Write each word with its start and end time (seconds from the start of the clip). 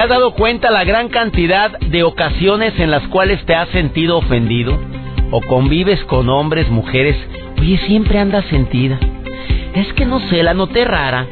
¿Te 0.00 0.04
has 0.04 0.08
dado 0.08 0.32
cuenta 0.32 0.70
la 0.70 0.82
gran 0.84 1.10
cantidad 1.10 1.78
de 1.78 2.04
ocasiones 2.04 2.72
en 2.78 2.90
las 2.90 3.06
cuales 3.08 3.44
te 3.44 3.54
has 3.54 3.68
sentido 3.68 4.16
ofendido? 4.16 4.78
¿O 5.30 5.42
convives 5.42 6.02
con 6.04 6.30
hombres, 6.30 6.70
mujeres? 6.70 7.16
Oye, 7.58 7.76
siempre 7.86 8.18
andas 8.18 8.46
sentida. 8.46 8.98
Es 9.74 9.92
que 9.92 10.06
no 10.06 10.18
sé, 10.30 10.42
la 10.42 10.54
noté 10.54 10.86
rara. 10.86 11.26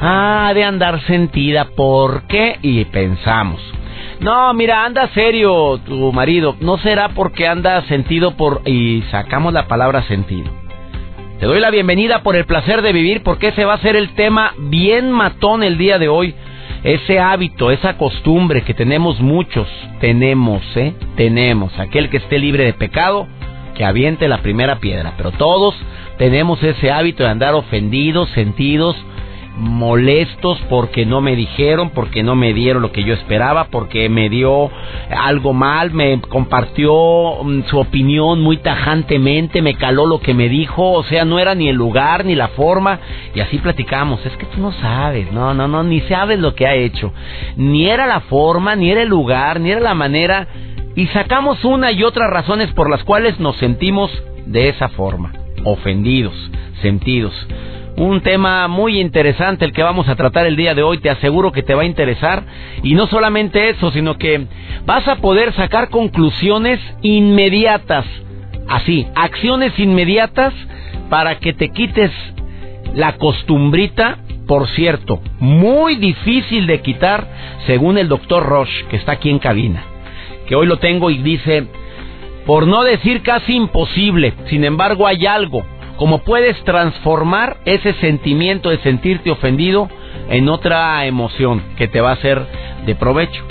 Ah, 0.00 0.50
de 0.54 0.64
andar 0.64 1.02
sentida, 1.02 1.66
¿por 1.76 2.22
qué? 2.22 2.58
Y 2.62 2.86
pensamos. 2.86 3.60
No, 4.18 4.54
mira, 4.54 4.86
anda 4.86 5.08
serio 5.08 5.78
tu 5.84 6.10
marido. 6.10 6.56
No 6.58 6.78
será 6.78 7.10
porque 7.10 7.46
anda 7.46 7.82
sentido 7.82 8.34
por... 8.34 8.62
Y 8.64 9.02
sacamos 9.10 9.52
la 9.52 9.68
palabra 9.68 10.04
sentido. 10.04 10.50
Te 11.38 11.44
doy 11.44 11.60
la 11.60 11.70
bienvenida 11.70 12.22
por 12.22 12.34
el 12.34 12.46
placer 12.46 12.80
de 12.80 12.94
vivir 12.94 13.22
porque 13.22 13.48
ese 13.48 13.66
va 13.66 13.74
a 13.74 13.82
ser 13.82 13.94
el 13.94 14.14
tema 14.14 14.54
bien 14.56 15.12
matón 15.12 15.62
el 15.62 15.76
día 15.76 15.98
de 15.98 16.08
hoy 16.08 16.34
ese 16.82 17.18
hábito, 17.18 17.70
esa 17.70 17.96
costumbre 17.96 18.62
que 18.62 18.74
tenemos 18.74 19.20
muchos, 19.20 19.68
tenemos, 20.00 20.62
¿eh? 20.76 20.94
Tenemos. 21.16 21.78
Aquel 21.78 22.08
que 22.08 22.16
esté 22.18 22.38
libre 22.38 22.64
de 22.64 22.72
pecado, 22.72 23.26
que 23.74 23.84
aviente 23.84 24.28
la 24.28 24.38
primera 24.38 24.78
piedra. 24.78 25.14
Pero 25.16 25.30
todos 25.32 25.74
tenemos 26.18 26.62
ese 26.62 26.90
hábito 26.90 27.22
de 27.24 27.30
andar 27.30 27.54
ofendidos, 27.54 28.30
sentidos, 28.30 28.96
molestos 29.56 30.58
porque 30.68 31.04
no 31.04 31.20
me 31.20 31.36
dijeron, 31.36 31.90
porque 31.90 32.22
no 32.22 32.34
me 32.34 32.54
dieron 32.54 32.82
lo 32.82 32.92
que 32.92 33.04
yo 33.04 33.14
esperaba, 33.14 33.64
porque 33.64 34.08
me 34.08 34.28
dio 34.28 34.70
algo 35.10 35.52
mal, 35.52 35.92
me 35.92 36.20
compartió 36.20 37.42
mm, 37.42 37.64
su 37.64 37.78
opinión 37.78 38.40
muy 38.40 38.58
tajantemente, 38.58 39.62
me 39.62 39.74
caló 39.74 40.06
lo 40.06 40.20
que 40.20 40.34
me 40.34 40.48
dijo, 40.48 40.92
o 40.92 41.02
sea, 41.04 41.24
no 41.24 41.38
era 41.38 41.54
ni 41.54 41.68
el 41.68 41.76
lugar 41.76 42.24
ni 42.24 42.34
la 42.34 42.48
forma, 42.48 43.00
y 43.34 43.40
así 43.40 43.58
platicamos, 43.58 44.24
es 44.24 44.36
que 44.36 44.46
tú 44.46 44.60
no 44.60 44.72
sabes, 44.72 45.30
no, 45.32 45.52
no, 45.52 45.68
no, 45.68 45.82
ni 45.82 46.00
sabes 46.02 46.38
lo 46.38 46.54
que 46.54 46.66
ha 46.66 46.74
hecho, 46.74 47.12
ni 47.56 47.88
era 47.88 48.06
la 48.06 48.20
forma, 48.20 48.76
ni 48.76 48.90
era 48.90 49.02
el 49.02 49.08
lugar, 49.08 49.60
ni 49.60 49.70
era 49.70 49.80
la 49.80 49.94
manera, 49.94 50.48
y 50.96 51.06
sacamos 51.08 51.64
una 51.64 51.92
y 51.92 52.02
otras 52.02 52.30
razones 52.30 52.72
por 52.72 52.90
las 52.90 53.04
cuales 53.04 53.38
nos 53.38 53.56
sentimos 53.56 54.10
de 54.46 54.68
esa 54.68 54.88
forma, 54.88 55.32
ofendidos, 55.64 56.34
sentidos. 56.82 57.34
Un 58.00 58.22
tema 58.22 58.66
muy 58.66 58.98
interesante 58.98 59.66
el 59.66 59.74
que 59.74 59.82
vamos 59.82 60.08
a 60.08 60.16
tratar 60.16 60.46
el 60.46 60.56
día 60.56 60.74
de 60.74 60.82
hoy, 60.82 60.96
te 61.02 61.10
aseguro 61.10 61.52
que 61.52 61.62
te 61.62 61.74
va 61.74 61.82
a 61.82 61.84
interesar. 61.84 62.44
Y 62.82 62.94
no 62.94 63.06
solamente 63.08 63.68
eso, 63.68 63.90
sino 63.90 64.16
que 64.16 64.46
vas 64.86 65.06
a 65.06 65.16
poder 65.16 65.52
sacar 65.52 65.90
conclusiones 65.90 66.80
inmediatas. 67.02 68.06
Así, 68.70 69.06
acciones 69.14 69.78
inmediatas 69.78 70.54
para 71.10 71.40
que 71.40 71.52
te 71.52 71.72
quites 71.72 72.10
la 72.94 73.18
costumbrita, 73.18 74.16
por 74.46 74.66
cierto, 74.68 75.20
muy 75.38 75.96
difícil 75.96 76.66
de 76.66 76.80
quitar, 76.80 77.28
según 77.66 77.98
el 77.98 78.08
doctor 78.08 78.46
Roche, 78.46 78.86
que 78.88 78.96
está 78.96 79.12
aquí 79.12 79.28
en 79.28 79.40
cabina, 79.40 79.84
que 80.46 80.54
hoy 80.54 80.66
lo 80.66 80.78
tengo 80.78 81.10
y 81.10 81.18
dice, 81.18 81.66
por 82.46 82.66
no 82.66 82.82
decir 82.82 83.20
casi 83.20 83.56
imposible, 83.56 84.32
sin 84.46 84.64
embargo 84.64 85.06
hay 85.06 85.26
algo, 85.26 85.66
cómo 86.00 86.20
puedes 86.20 86.56
transformar 86.64 87.58
ese 87.66 87.92
sentimiento 88.00 88.70
de 88.70 88.78
sentirte 88.78 89.30
ofendido 89.30 89.86
en 90.30 90.48
otra 90.48 91.04
emoción 91.04 91.62
que 91.76 91.88
te 91.88 92.00
va 92.00 92.12
a 92.12 92.16
ser 92.16 92.40
de 92.86 92.94
provecho. 92.94 93.44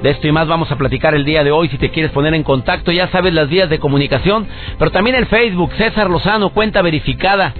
De 0.00 0.10
esto 0.10 0.28
y 0.28 0.30
más 0.30 0.46
vamos 0.46 0.70
a 0.70 0.76
platicar 0.76 1.16
el 1.16 1.24
día 1.24 1.42
de 1.42 1.50
hoy. 1.50 1.68
Si 1.68 1.78
te 1.78 1.90
quieres 1.90 2.12
poner 2.12 2.32
en 2.34 2.44
contacto, 2.44 2.92
ya 2.92 3.08
sabes 3.08 3.34
las 3.34 3.48
vías 3.48 3.68
de 3.68 3.80
comunicación, 3.80 4.46
pero 4.78 4.92
también 4.92 5.16
el 5.16 5.26
Facebook, 5.26 5.72
César 5.76 6.08
Lozano, 6.08 6.50
cuenta 6.50 6.80
verificada, 6.80 7.54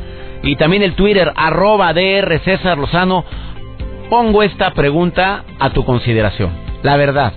y 0.45 0.55
también 0.55 0.85
el 0.85 0.95
Twitter, 0.95 1.33
arroba 1.35 1.93
DR 1.93 2.39
César 2.45 2.79
Lozano. 2.79 3.25
Pongo 4.11 4.45
esta 4.45 4.71
pregunta 4.75 5.43
a 5.59 5.71
tu 5.71 5.85
consideración. 5.85 6.53
La 6.85 6.97
verdad, 6.97 7.33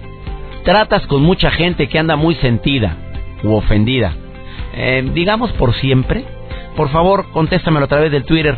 tratas 0.64 1.08
con 1.08 1.24
mucha 1.24 1.50
gente 1.50 1.88
que 1.88 1.98
anda 1.98 2.16
muy 2.16 2.36
sentida 2.36 2.98
u 3.44 3.54
ofendida, 3.54 4.14
eh, 4.76 5.10
digamos 5.12 5.52
por 5.54 5.74
siempre. 5.74 6.24
Por 6.76 6.90
favor, 6.90 7.30
contéstamelo 7.32 7.86
a 7.86 7.90
través 7.90 8.12
del 8.12 8.26
Twitter. 8.26 8.58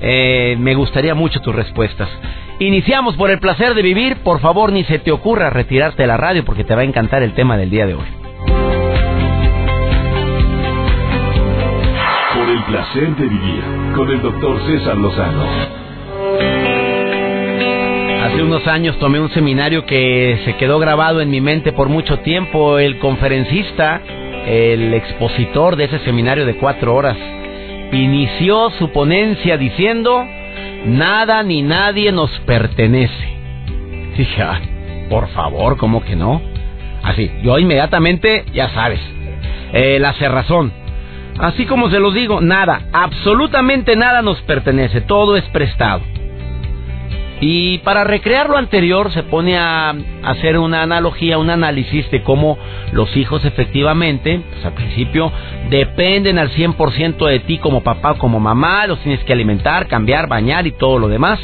Eh, 0.00 0.56
me 0.58 0.74
gustaría 0.74 1.14
mucho 1.14 1.40
tus 1.40 1.54
respuestas. 1.54 2.08
Iniciamos 2.58 3.16
por 3.16 3.30
el 3.30 3.38
placer 3.38 3.74
de 3.74 3.82
vivir. 3.82 4.16
Por 4.22 4.40
favor, 4.40 4.72
ni 4.72 4.84
se 4.84 4.98
te 4.98 5.10
ocurra 5.12 5.50
retirarte 5.50 6.02
de 6.02 6.06
la 6.06 6.16
radio 6.16 6.44
porque 6.44 6.64
te 6.64 6.74
va 6.74 6.82
a 6.82 6.84
encantar 6.84 7.22
el 7.22 7.34
tema 7.34 7.56
del 7.56 7.70
día 7.70 7.86
de 7.86 7.94
hoy. 7.94 8.06
Por 12.34 12.48
el 12.48 12.62
placer 12.64 13.16
de 13.16 13.28
vivir 13.28 13.62
con 13.94 14.10
el 14.10 14.22
doctor 14.22 14.60
César 14.66 14.96
Lozano. 14.96 15.44
Hace 18.24 18.42
unos 18.42 18.66
años 18.66 18.98
tomé 18.98 19.20
un 19.20 19.30
seminario 19.30 19.86
que 19.86 20.40
se 20.44 20.56
quedó 20.56 20.78
grabado 20.78 21.20
en 21.20 21.30
mi 21.30 21.40
mente 21.40 21.72
por 21.72 21.88
mucho 21.88 22.18
tiempo. 22.20 22.78
El 22.78 22.98
conferencista, 22.98 24.00
el 24.46 24.92
expositor 24.94 25.76
de 25.76 25.84
ese 25.84 25.98
seminario 26.00 26.44
de 26.44 26.56
cuatro 26.56 26.94
horas, 26.94 27.16
inició 27.92 28.70
su 28.78 28.90
ponencia 28.90 29.56
diciendo, 29.56 30.24
nada 30.84 31.42
ni 31.42 31.62
nadie 31.62 32.12
nos 32.12 32.30
pertenece. 32.40 33.36
Dije, 34.16 34.42
ah, 34.42 34.60
por 35.08 35.28
favor, 35.28 35.76
¿cómo 35.76 36.02
que 36.02 36.16
no? 36.16 36.40
Así, 37.02 37.30
yo 37.42 37.58
inmediatamente, 37.58 38.44
ya 38.52 38.70
sabes, 38.70 39.00
eh, 39.72 39.98
la 40.00 40.12
cerrazón. 40.14 40.72
Así 41.38 41.66
como 41.66 41.90
se 41.90 42.00
los 42.00 42.14
digo, 42.14 42.40
nada, 42.40 42.82
absolutamente 42.92 43.94
nada 43.94 44.22
nos 44.22 44.40
pertenece, 44.42 45.02
todo 45.02 45.36
es 45.36 45.44
prestado. 45.50 46.02
Y 47.40 47.78
para 47.78 48.04
recrear 48.04 48.48
lo 48.48 48.56
anterior 48.56 49.12
se 49.12 49.22
pone 49.22 49.58
a 49.58 49.94
hacer 50.24 50.56
una 50.58 50.82
analogía, 50.82 51.36
un 51.36 51.50
análisis 51.50 52.10
de 52.10 52.22
cómo 52.22 52.58
los 52.92 53.14
hijos 53.16 53.44
efectivamente, 53.44 54.40
pues 54.50 54.64
al 54.64 54.72
principio, 54.72 55.30
dependen 55.68 56.38
al 56.38 56.50
100% 56.50 57.26
de 57.26 57.40
ti 57.40 57.58
como 57.58 57.82
papá 57.82 58.12
o 58.12 58.18
como 58.18 58.40
mamá, 58.40 58.86
los 58.86 59.00
tienes 59.00 59.22
que 59.24 59.32
alimentar, 59.32 59.86
cambiar, 59.86 60.28
bañar 60.28 60.66
y 60.66 60.72
todo 60.72 60.98
lo 60.98 61.08
demás. 61.08 61.40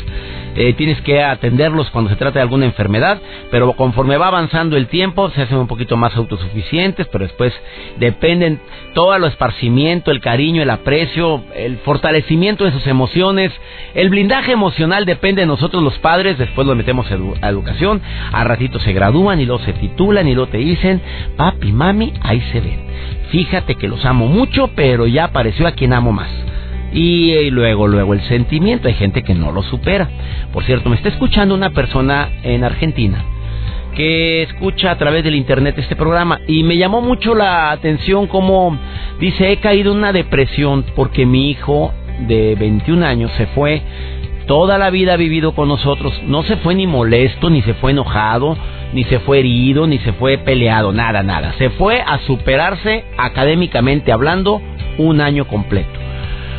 Eh, 0.55 0.75
tienes 0.75 1.01
que 1.01 1.23
atenderlos 1.23 1.89
cuando 1.91 2.11
se 2.11 2.17
trata 2.17 2.35
de 2.35 2.43
alguna 2.43 2.67
enfermedad, 2.67 3.19
pero 3.51 3.73
conforme 3.73 4.19
va 4.19 4.27
avanzando 4.27 4.77
el 4.77 4.87
tiempo 4.87 5.31
se 5.31 5.41
hacen 5.41 5.57
un 5.57 5.67
poquito 5.67 5.97
más 5.97 6.15
autosuficientes, 6.15 7.09
pero 7.11 7.25
después 7.25 7.55
dependen 7.99 8.61
todo 8.93 9.17
el 9.17 9.25
esparcimiento, 9.25 10.11
el 10.11 10.21
cariño, 10.21 10.63
el 10.63 10.69
aprecio, 10.69 11.43
el 11.57 11.79
fortalecimiento 11.79 12.65
de 12.65 12.73
sus 12.73 12.87
emociones, 12.87 13.51
el 13.95 14.11
blindaje 14.11 14.53
emocional 14.53 15.07
depende 15.07 15.41
de 15.41 15.47
nosotros 15.47 15.83
los 15.83 15.99
padres, 16.01 16.37
después 16.37 16.67
lo 16.67 16.75
metemos 16.75 17.11
a, 17.11 17.49
educación, 17.49 18.03
a 18.31 18.45
ratito 18.45 18.79
se 18.79 18.93
gradúan 18.93 19.41
y 19.41 19.47
luego 19.47 19.65
se 19.65 19.73
titulan 19.73 20.29
y 20.29 20.35
luego 20.35 20.51
te 20.51 20.59
dicen, 20.59 21.01
papi, 21.39 21.73
mami, 21.73 22.13
ahí 22.21 22.43
se 22.53 22.61
ven. 22.61 22.83
Fíjate 23.33 23.77
que 23.77 23.89
los 23.89 24.05
amo 24.05 24.27
mucho, 24.27 24.69
pero 24.77 25.07
ya 25.07 25.25
apareció 25.25 25.67
a 25.67 25.73
quien 25.73 25.95
amo 25.95 26.13
más. 26.13 26.29
Y, 26.93 27.49
luego, 27.49 27.89
luego 27.89 28.13
el 28.13 28.21
sentimiento. 28.25 28.89
Hay 28.89 28.95
gente 28.95 29.23
que 29.23 29.35
no 29.35 29.51
lo 29.53 29.63
supera. 29.63 30.07
Por 30.53 30.65
cierto, 30.65 30.91
me 30.91 30.97
está 30.97 31.09
escuchando 31.09 31.55
una 31.55 31.71
persona 31.71 32.29
en 32.43 32.63
Argentina 32.63 33.25
que 33.97 34.43
escucha 34.43 34.91
a 34.91 34.99
través 34.99 35.25
del 35.25 35.35
internet 35.35 35.79
este 35.79 35.97
programa 35.97 36.41
y 36.47 36.63
me 36.63 36.79
llamó 36.79 37.03
mucho 37.03 37.35
la 37.35 37.71
atención 37.71 38.27
como 38.27 38.79
dice 39.21 39.53
he 39.53 39.59
caído 39.59 39.93
en 39.93 39.99
una 39.99 40.15
depresión 40.15 40.87
porque 40.97 41.27
mi 41.27 41.51
hijo 41.51 41.93
de 42.21 42.55
21 42.55 43.05
años 43.05 43.31
se 43.37 43.49
fue 43.49 43.83
toda 44.47 44.79
la 44.79 44.89
vida 44.89 45.13
ha 45.13 45.19
vivido 45.19 45.55
con 45.55 45.69
nosotros 45.69 46.23
no 46.27 46.43
se 46.43 46.57
fue 46.57 46.75
ni 46.75 46.87
molesto 46.87 47.51
ni 47.51 47.61
se 47.61 47.75
fue 47.75 47.91
enojado 47.91 48.57
ni 48.93 49.05
se 49.05 49.19
fue 49.21 49.41
herido 49.41 49.87
ni 49.87 49.99
se 49.99 50.13
fue 50.13 50.39
peleado 50.39 50.93
nada 50.93 51.23
nada 51.23 51.55
se 51.59 51.71
fue 51.71 52.01
a 52.01 52.19
superarse 52.21 53.05
académicamente 53.17 54.13
hablando 54.13 54.61
un 54.99 55.21
año 55.21 55.47
completo 55.47 55.99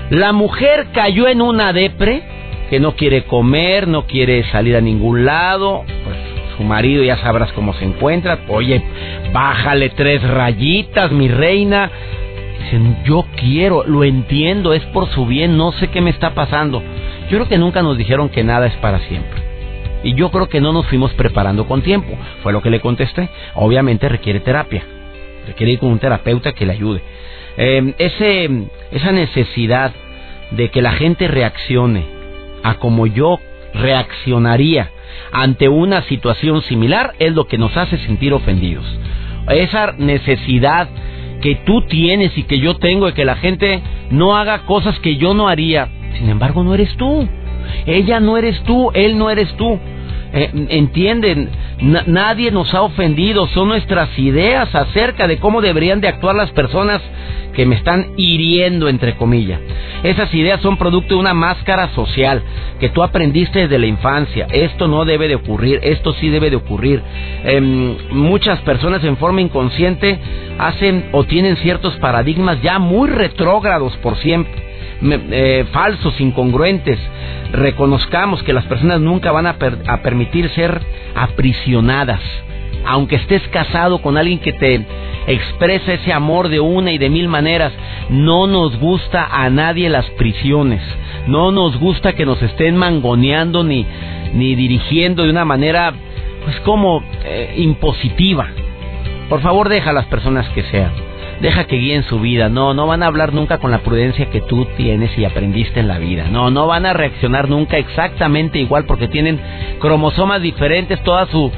la 0.10 0.32
mujer 0.32 0.88
cayó 0.94 1.28
en 1.28 1.42
una 1.42 1.74
depre 1.74 2.24
que 2.70 2.80
no 2.80 2.96
quiere 2.96 3.26
comer, 3.26 3.88
no 3.88 4.08
quiere 4.08 4.44
salir 4.52 4.76
a 4.76 4.82
ningún 4.82 5.26
lado. 5.26 5.84
Pues 5.86 6.18
su 6.58 6.64
marido 6.64 7.04
ya 7.04 7.18
sabrás 7.18 7.52
cómo 7.54 7.74
se 7.74 7.86
encuentra. 7.86 8.40
Oye, 8.48 8.82
bájale 9.32 9.90
tres 9.90 10.24
rayitas, 10.24 11.12
mi 11.12 11.28
reina. 11.28 11.92
Dicen, 12.64 13.04
yo 13.06 13.26
quiero, 13.36 13.84
lo 13.86 14.04
entiendo, 14.04 14.74
es 14.74 14.84
por 14.86 15.08
su 15.10 15.26
bien, 15.26 15.56
no 15.56 15.72
sé 15.74 15.90
qué 15.90 16.02
me 16.02 16.10
está 16.10 16.34
pasando. 16.34 16.82
Yo 17.30 17.38
creo 17.38 17.48
que 17.48 17.58
nunca 17.58 17.82
nos 17.82 17.98
dijeron 17.98 18.30
que 18.30 18.44
nada 18.44 18.66
es 18.68 18.76
para 18.78 19.00
siempre. 19.02 19.43
Y 20.04 20.16
yo 20.16 20.32
creo 20.32 20.50
que 20.50 20.62
no 20.62 20.74
nos 20.74 20.86
fuimos 20.88 21.14
preparando 21.14 21.66
con 21.66 21.82
tiempo. 21.82 22.18
Fue 22.42 22.52
lo 22.52 22.62
que 22.62 22.70
le 22.70 22.82
contesté. 22.82 23.30
Obviamente 23.56 24.10
requiere 24.10 24.40
terapia. 24.42 24.84
Requiere 25.48 25.74
ir 25.74 25.80
con 25.80 25.92
un 25.92 26.00
terapeuta 26.00 26.54
que 26.54 26.66
le 26.66 26.74
ayude. 26.74 27.02
Eh, 27.58 27.94
ese, 27.98 28.50
esa 28.92 29.12
necesidad 29.12 29.94
de 30.52 30.70
que 30.70 30.82
la 30.82 30.92
gente 30.92 31.28
reaccione 31.28 32.06
a 32.64 32.76
como 32.76 33.08
yo 33.08 33.40
reaccionaría 33.74 34.92
ante 35.32 35.68
una 35.68 36.04
situación 36.04 36.62
similar 36.64 37.14
es 37.20 37.34
lo 37.34 37.46
que 37.46 37.58
nos 37.58 37.76
hace 37.76 37.98
sentir 38.00 38.34
ofendidos. 38.34 38.86
Esa 39.50 39.94
necesidad 39.98 40.90
que 41.42 41.56
tú 41.66 41.82
tienes 41.88 42.38
y 42.38 42.44
que 42.44 42.60
yo 42.60 42.76
tengo 42.76 43.08
de 43.08 43.14
que 43.14 43.26
la 43.26 43.36
gente 43.36 43.82
no 44.10 44.38
haga 44.38 44.60
cosas 44.60 44.98
que 45.00 45.18
yo 45.18 45.34
no 45.34 45.50
haría. 45.50 45.90
Sin 46.18 46.30
embargo, 46.30 46.64
no 46.64 46.74
eres 46.74 46.96
tú. 46.96 47.28
Ella 47.86 48.20
no 48.20 48.38
eres 48.38 48.62
tú, 48.64 48.92
él 48.94 49.18
no 49.18 49.30
eres 49.30 49.54
tú. 49.56 49.80
Eh, 50.36 50.50
entienden, 50.70 51.50
nadie 52.08 52.50
nos 52.50 52.74
ha 52.74 52.82
ofendido, 52.82 53.46
son 53.50 53.68
nuestras 53.68 54.18
ideas 54.18 54.74
acerca 54.74 55.28
de 55.28 55.38
cómo 55.38 55.62
deberían 55.62 56.02
de 56.02 56.08
actuar 56.08 56.36
las 56.36 56.50
personas 56.52 57.02
que 57.54 57.68
me 57.68 57.76
están 57.76 58.14
hiriendo, 58.18 58.90
entre 58.90 59.16
comillas. 59.16 59.60
Esas 60.02 60.34
ideas 60.34 60.60
son 60.62 60.78
producto 60.78 61.14
de 61.14 61.20
una 61.20 61.36
máscara 61.36 61.90
social 61.90 62.42
que 62.80 62.90
tú 62.90 63.04
aprendiste 63.04 63.60
desde 63.60 63.78
la 63.78 63.86
infancia. 63.86 64.48
Esto 64.52 64.88
no 64.88 65.06
debe 65.06 65.28
de 65.28 65.36
ocurrir, 65.36 65.80
esto 65.84 66.14
sí 66.14 66.30
debe 66.30 66.50
de 66.50 66.56
ocurrir. 66.56 67.04
Em, 67.44 67.96
muchas 68.10 68.60
personas 68.62 69.04
en 69.04 69.18
forma 69.18 69.40
inconsciente 69.40 70.20
hacen 70.58 71.10
o 71.12 71.26
tienen 71.26 71.58
ciertos 71.58 71.96
paradigmas 71.98 72.60
ya 72.64 72.80
muy 72.80 73.08
retrógrados 73.08 73.96
por 73.98 74.18
siempre 74.18 74.63
eh, 75.04 75.66
falsos, 75.72 76.20
incongruentes. 76.20 77.00
Reconozcamos 77.52 78.42
que 78.44 78.54
las 78.54 78.66
personas 78.66 79.02
nunca 79.02 79.32
van 79.32 79.48
a, 79.48 79.58
a 79.88 80.02
permitir 80.02 80.50
ser 80.50 80.82
aprisionadas. 81.16 82.22
Aunque 82.86 83.16
estés 83.16 83.42
casado 83.50 84.02
con 84.02 84.18
alguien 84.18 84.40
que 84.40 84.54
te 84.54 84.86
expresa 85.28 85.94
ese 85.94 86.12
amor 86.12 86.50
de 86.50 86.60
una 86.60 86.92
y 86.92 86.98
de 86.98 87.10
mil 87.10 87.28
maneras, 87.28 87.72
no 88.10 88.48
nos 88.48 88.78
gusta 88.80 89.26
a 89.32 89.50
nadie 89.50 89.90
las 89.90 90.10
prisiones. 90.12 90.82
No 91.28 91.52
nos 91.52 91.78
gusta 91.80 92.14
que 92.14 92.26
nos 92.26 92.42
estén 92.42 92.76
mangoneando 92.76 93.64
ni, 93.64 93.86
ni 94.34 94.56
dirigiendo 94.56 95.24
de 95.24 95.30
una 95.30 95.46
manera, 95.46 95.94
pues 96.44 96.60
como 96.62 97.02
eh, 97.24 97.54
impositiva. 97.58 98.48
Por 99.30 99.42
favor, 99.42 99.70
deja 99.70 99.92
a 99.92 99.94
las 99.94 100.06
personas 100.08 100.48
que 100.50 100.64
sean 100.64 101.13
deja 101.42 101.66
que 101.66 101.78
guíen 101.78 102.04
su 102.04 102.20
vida. 102.20 102.50
No, 102.50 102.74
no 102.74 102.88
van 102.88 103.04
a 103.04 103.08
hablar 103.08 103.34
nunca 103.34 103.58
con 103.58 103.72
la 103.72 103.80
prudencia 103.80 104.30
que 104.30 104.42
tú 104.42 104.66
tienes 104.78 105.18
y 105.18 105.26
aprendiste 105.26 105.80
en 105.80 105.88
la 105.88 106.00
vida. 106.00 106.28
No, 106.30 106.50
no 106.50 106.68
van 106.68 106.86
a 106.86 106.94
reaccionar 106.94 107.50
nunca 107.50 107.78
exactamente 107.78 108.60
igual 108.60 108.86
porque 108.86 109.08
tienen 109.08 109.40
cromosomas 109.80 110.42
diferentes, 110.42 111.02
toda 111.04 111.26
su, 111.28 111.52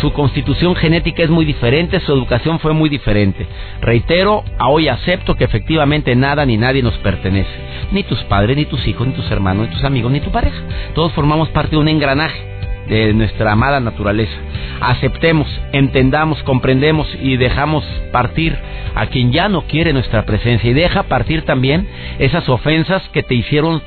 su 0.00 0.12
constitución 0.12 0.74
genética 0.76 1.22
es 1.22 1.30
muy 1.30 1.44
diferente, 1.44 2.00
su 2.00 2.12
educación 2.12 2.58
fue 2.58 2.72
muy 2.72 2.88
diferente. 2.88 3.46
Reitero, 3.80 4.44
hoy 4.60 4.88
acepto 4.88 5.34
que 5.34 5.44
efectivamente 5.44 6.14
nada 6.14 6.44
ni 6.46 6.56
nadie 6.56 6.82
nos 6.82 6.96
pertenece. 6.98 7.50
Ni 7.92 8.02
tus 8.04 8.22
padres, 8.24 8.56
ni 8.56 8.66
tus 8.66 8.86
hijos, 8.86 9.06
ni 9.06 9.14
tus 9.14 9.30
hermanos, 9.30 9.68
ni 9.68 9.74
tus 9.74 9.84
amigos, 9.84 10.12
ni 10.12 10.20
tu 10.20 10.30
pareja. 10.30 10.58
Todos 10.94 11.12
formamos 11.12 11.48
parte 11.48 11.72
de 11.72 11.78
un 11.78 11.88
engranaje 11.88 12.59
de 12.90 13.14
nuestra 13.14 13.52
amada 13.52 13.80
naturaleza. 13.80 14.34
Aceptemos, 14.80 15.48
entendamos, 15.72 16.42
comprendemos 16.42 17.06
y 17.22 17.36
dejamos 17.36 17.84
partir 18.10 18.58
a 18.94 19.06
quien 19.06 19.32
ya 19.32 19.48
no 19.48 19.62
quiere 19.62 19.92
nuestra 19.92 20.26
presencia 20.26 20.68
y 20.68 20.74
deja 20.74 21.04
partir 21.04 21.42
también 21.42 21.88
esas 22.18 22.48
ofensas 22.48 23.08
que 23.12 23.22
te 23.22 23.34
hicieron 23.34 23.80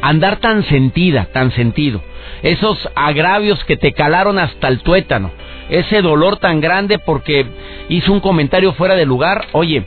andar 0.00 0.36
tan 0.36 0.62
sentida, 0.64 1.26
tan 1.32 1.50
sentido, 1.50 2.00
esos 2.44 2.88
agravios 2.94 3.62
que 3.64 3.76
te 3.76 3.92
calaron 3.92 4.38
hasta 4.38 4.68
el 4.68 4.80
tuétano, 4.80 5.32
ese 5.68 6.00
dolor 6.00 6.36
tan 6.36 6.60
grande 6.60 7.00
porque 7.00 7.44
hizo 7.88 8.12
un 8.12 8.20
comentario 8.20 8.72
fuera 8.74 8.94
de 8.94 9.06
lugar, 9.06 9.46
oye, 9.50 9.84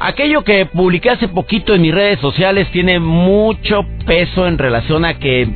aquello 0.00 0.44
que 0.44 0.66
publiqué 0.66 1.08
hace 1.08 1.28
poquito 1.28 1.74
en 1.74 1.80
mis 1.80 1.94
redes 1.94 2.20
sociales 2.20 2.68
tiene 2.72 3.00
mucho 3.00 3.86
peso 4.06 4.46
en 4.46 4.58
relación 4.58 5.06
a 5.06 5.18
que 5.18 5.48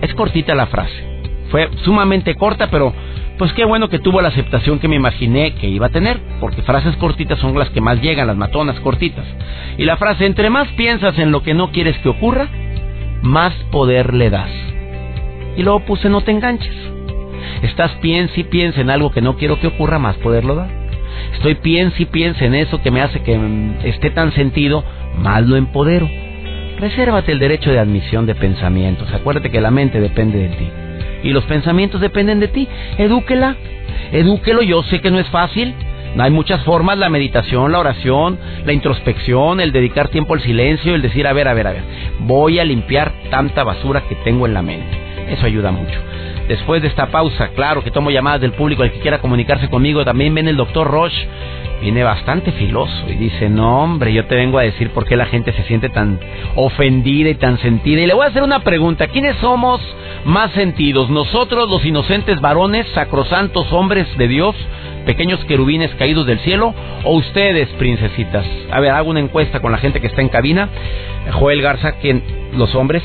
es 0.00 0.14
cortita 0.14 0.54
la 0.54 0.66
frase 0.68 1.15
fue 1.50 1.68
sumamente 1.84 2.34
corta, 2.34 2.68
pero 2.70 2.92
pues 3.38 3.52
qué 3.52 3.64
bueno 3.64 3.88
que 3.88 3.98
tuvo 3.98 4.22
la 4.22 4.28
aceptación 4.28 4.78
que 4.78 4.88
me 4.88 4.96
imaginé 4.96 5.54
que 5.54 5.68
iba 5.68 5.86
a 5.86 5.90
tener, 5.90 6.18
porque 6.40 6.62
frases 6.62 6.96
cortitas 6.96 7.38
son 7.38 7.58
las 7.58 7.68
que 7.70 7.80
más 7.80 8.00
llegan, 8.00 8.26
las 8.26 8.36
matonas 8.36 8.80
cortitas. 8.80 9.26
Y 9.76 9.84
la 9.84 9.96
frase, 9.96 10.24
entre 10.24 10.48
más 10.48 10.68
piensas 10.68 11.18
en 11.18 11.32
lo 11.32 11.42
que 11.42 11.54
no 11.54 11.70
quieres 11.70 11.98
que 11.98 12.08
ocurra, 12.08 12.48
más 13.22 13.52
poder 13.70 14.14
le 14.14 14.30
das. 14.30 14.50
Y 15.56 15.62
luego 15.62 15.80
puse, 15.80 16.08
no 16.08 16.22
te 16.22 16.30
enganches. 16.30 16.74
Estás 17.62 17.92
piensa 18.00 18.40
y 18.40 18.44
piensa 18.44 18.80
en 18.80 18.90
algo 18.90 19.10
que 19.10 19.22
no 19.22 19.36
quiero 19.36 19.60
que 19.60 19.66
ocurra, 19.66 19.98
más 19.98 20.16
poder 20.16 20.44
lo 20.44 20.54
da. 20.54 20.68
Estoy 21.34 21.56
piensa 21.56 22.00
y 22.00 22.06
piensa 22.06 22.44
en 22.44 22.54
eso 22.54 22.82
que 22.82 22.90
me 22.90 23.02
hace 23.02 23.22
que 23.22 23.38
esté 23.84 24.10
tan 24.10 24.32
sentido, 24.32 24.82
más 25.18 25.42
lo 25.46 25.56
empodero. 25.56 26.08
Resérvate 26.78 27.32
el 27.32 27.38
derecho 27.38 27.70
de 27.70 27.78
admisión 27.78 28.26
de 28.26 28.34
pensamientos. 28.34 29.10
Acuérdate 29.12 29.50
que 29.50 29.60
la 29.60 29.70
mente 29.70 30.00
depende 30.00 30.38
de 30.38 30.48
ti 30.48 30.68
y 31.22 31.30
los 31.30 31.44
pensamientos 31.44 32.00
dependen 32.00 32.40
de 32.40 32.48
ti. 32.48 32.68
Edúquela, 32.98 33.56
edúquelo. 34.12 34.62
Yo 34.62 34.82
sé 34.84 35.00
que 35.00 35.10
no 35.10 35.18
es 35.18 35.28
fácil. 35.28 35.74
Hay 36.18 36.30
muchas 36.30 36.64
formas, 36.64 36.96
la 36.96 37.10
meditación, 37.10 37.72
la 37.72 37.78
oración, 37.78 38.38
la 38.64 38.72
introspección, 38.72 39.60
el 39.60 39.70
dedicar 39.70 40.08
tiempo 40.08 40.32
al 40.32 40.40
silencio, 40.40 40.94
el 40.94 41.02
decir, 41.02 41.26
a 41.26 41.34
ver, 41.34 41.46
a 41.46 41.52
ver, 41.52 41.66
a 41.66 41.72
ver, 41.72 41.82
voy 42.20 42.58
a 42.58 42.64
limpiar 42.64 43.12
tanta 43.30 43.64
basura 43.64 44.02
que 44.08 44.14
tengo 44.16 44.46
en 44.46 44.54
la 44.54 44.62
mente. 44.62 44.96
Eso 45.28 45.44
ayuda 45.44 45.72
mucho. 45.72 46.00
Después 46.48 46.80
de 46.80 46.88
esta 46.88 47.06
pausa, 47.06 47.48
claro 47.48 47.82
que 47.82 47.90
tomo 47.90 48.10
llamadas 48.10 48.40
del 48.40 48.52
público, 48.52 48.84
el 48.84 48.92
que 48.92 49.00
quiera 49.00 49.18
comunicarse 49.18 49.68
conmigo, 49.68 50.04
también 50.04 50.32
viene 50.32 50.50
el 50.50 50.56
doctor 50.56 50.86
Roche, 50.86 51.26
viene 51.80 52.04
bastante 52.04 52.52
filoso 52.52 53.04
y 53.08 53.14
dice, 53.14 53.48
no 53.48 53.82
hombre, 53.82 54.12
yo 54.12 54.24
te 54.26 54.36
vengo 54.36 54.58
a 54.58 54.62
decir 54.62 54.90
por 54.90 55.06
qué 55.06 55.16
la 55.16 55.26
gente 55.26 55.52
se 55.52 55.64
siente 55.64 55.88
tan 55.88 56.20
ofendida 56.54 57.30
y 57.30 57.34
tan 57.34 57.58
sentida. 57.58 58.00
Y 58.00 58.06
le 58.06 58.14
voy 58.14 58.24
a 58.24 58.28
hacer 58.28 58.42
una 58.42 58.60
pregunta, 58.60 59.08
¿quiénes 59.08 59.36
somos 59.36 59.80
más 60.24 60.52
sentidos? 60.52 61.10
¿Nosotros 61.10 61.68
los 61.68 61.84
inocentes 61.84 62.40
varones, 62.40 62.86
sacrosantos 62.94 63.72
hombres 63.72 64.06
de 64.16 64.28
Dios, 64.28 64.54
pequeños 65.04 65.44
querubines 65.46 65.92
caídos 65.96 66.26
del 66.26 66.38
cielo, 66.40 66.74
o 67.04 67.16
ustedes, 67.16 67.68
princesitas? 67.70 68.46
A 68.70 68.80
ver, 68.80 68.92
hago 68.92 69.10
una 69.10 69.20
encuesta 69.20 69.60
con 69.60 69.72
la 69.72 69.78
gente 69.78 70.00
que 70.00 70.06
está 70.06 70.20
en 70.20 70.28
cabina. 70.28 70.68
Joel 71.32 71.60
Garza, 71.60 71.92
¿quién? 71.92 72.22
¿Los 72.52 72.74
hombres? 72.76 73.02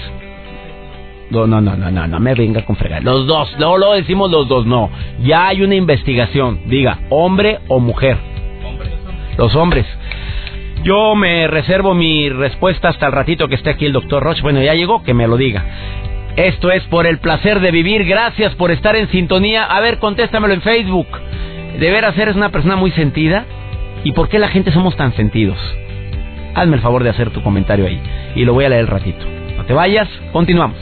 No, 1.31 1.47
no, 1.47 1.61
no, 1.61 1.77
no, 1.77 1.89
no, 1.89 2.07
no 2.07 2.19
me 2.19 2.35
venga 2.35 2.65
con 2.65 2.75
fregar. 2.75 3.03
Los 3.03 3.25
dos, 3.25 3.55
no 3.57 3.77
lo 3.77 3.93
decimos 3.93 4.29
los 4.29 4.49
dos, 4.49 4.65
no. 4.65 4.89
Ya 5.23 5.47
hay 5.47 5.61
una 5.61 5.75
investigación. 5.75 6.61
Diga, 6.65 6.99
hombre 7.09 7.59
o 7.69 7.79
mujer. 7.79 8.17
Los 9.37 9.55
hombres. 9.55 9.85
Yo 10.83 11.15
me 11.15 11.47
reservo 11.47 11.93
mi 11.93 12.27
respuesta 12.29 12.89
hasta 12.89 13.05
el 13.05 13.13
ratito 13.13 13.47
que 13.47 13.55
esté 13.55 13.69
aquí 13.69 13.85
el 13.85 13.93
doctor 13.93 14.21
Roche. 14.21 14.41
Bueno, 14.41 14.61
ya 14.61 14.73
llegó, 14.73 15.03
que 15.03 15.13
me 15.13 15.25
lo 15.25 15.37
diga. 15.37 15.63
Esto 16.35 16.69
es 16.69 16.83
por 16.83 17.07
el 17.07 17.19
placer 17.19 17.61
de 17.61 17.71
vivir. 17.71 18.03
Gracias 18.03 18.53
por 18.55 18.71
estar 18.71 18.97
en 18.97 19.09
sintonía. 19.09 19.63
A 19.63 19.79
ver, 19.79 19.99
contéstamelo 19.99 20.53
en 20.53 20.61
Facebook. 20.61 21.07
¿De 21.79 21.91
veras 21.91 22.17
eres 22.17 22.35
una 22.35 22.49
persona 22.49 22.75
muy 22.75 22.91
sentida? 22.91 23.45
¿Y 24.03 24.11
por 24.11 24.27
qué 24.27 24.37
la 24.37 24.49
gente 24.49 24.71
somos 24.71 24.97
tan 24.97 25.13
sentidos? 25.15 25.57
Hazme 26.55 26.75
el 26.75 26.81
favor 26.81 27.03
de 27.03 27.11
hacer 27.11 27.29
tu 27.29 27.41
comentario 27.41 27.85
ahí. 27.85 28.01
Y 28.35 28.43
lo 28.43 28.53
voy 28.53 28.65
a 28.65 28.69
leer 28.69 28.81
el 28.81 28.87
ratito. 28.87 29.25
No 29.55 29.63
te 29.65 29.73
vayas, 29.73 30.09
continuamos. 30.33 30.77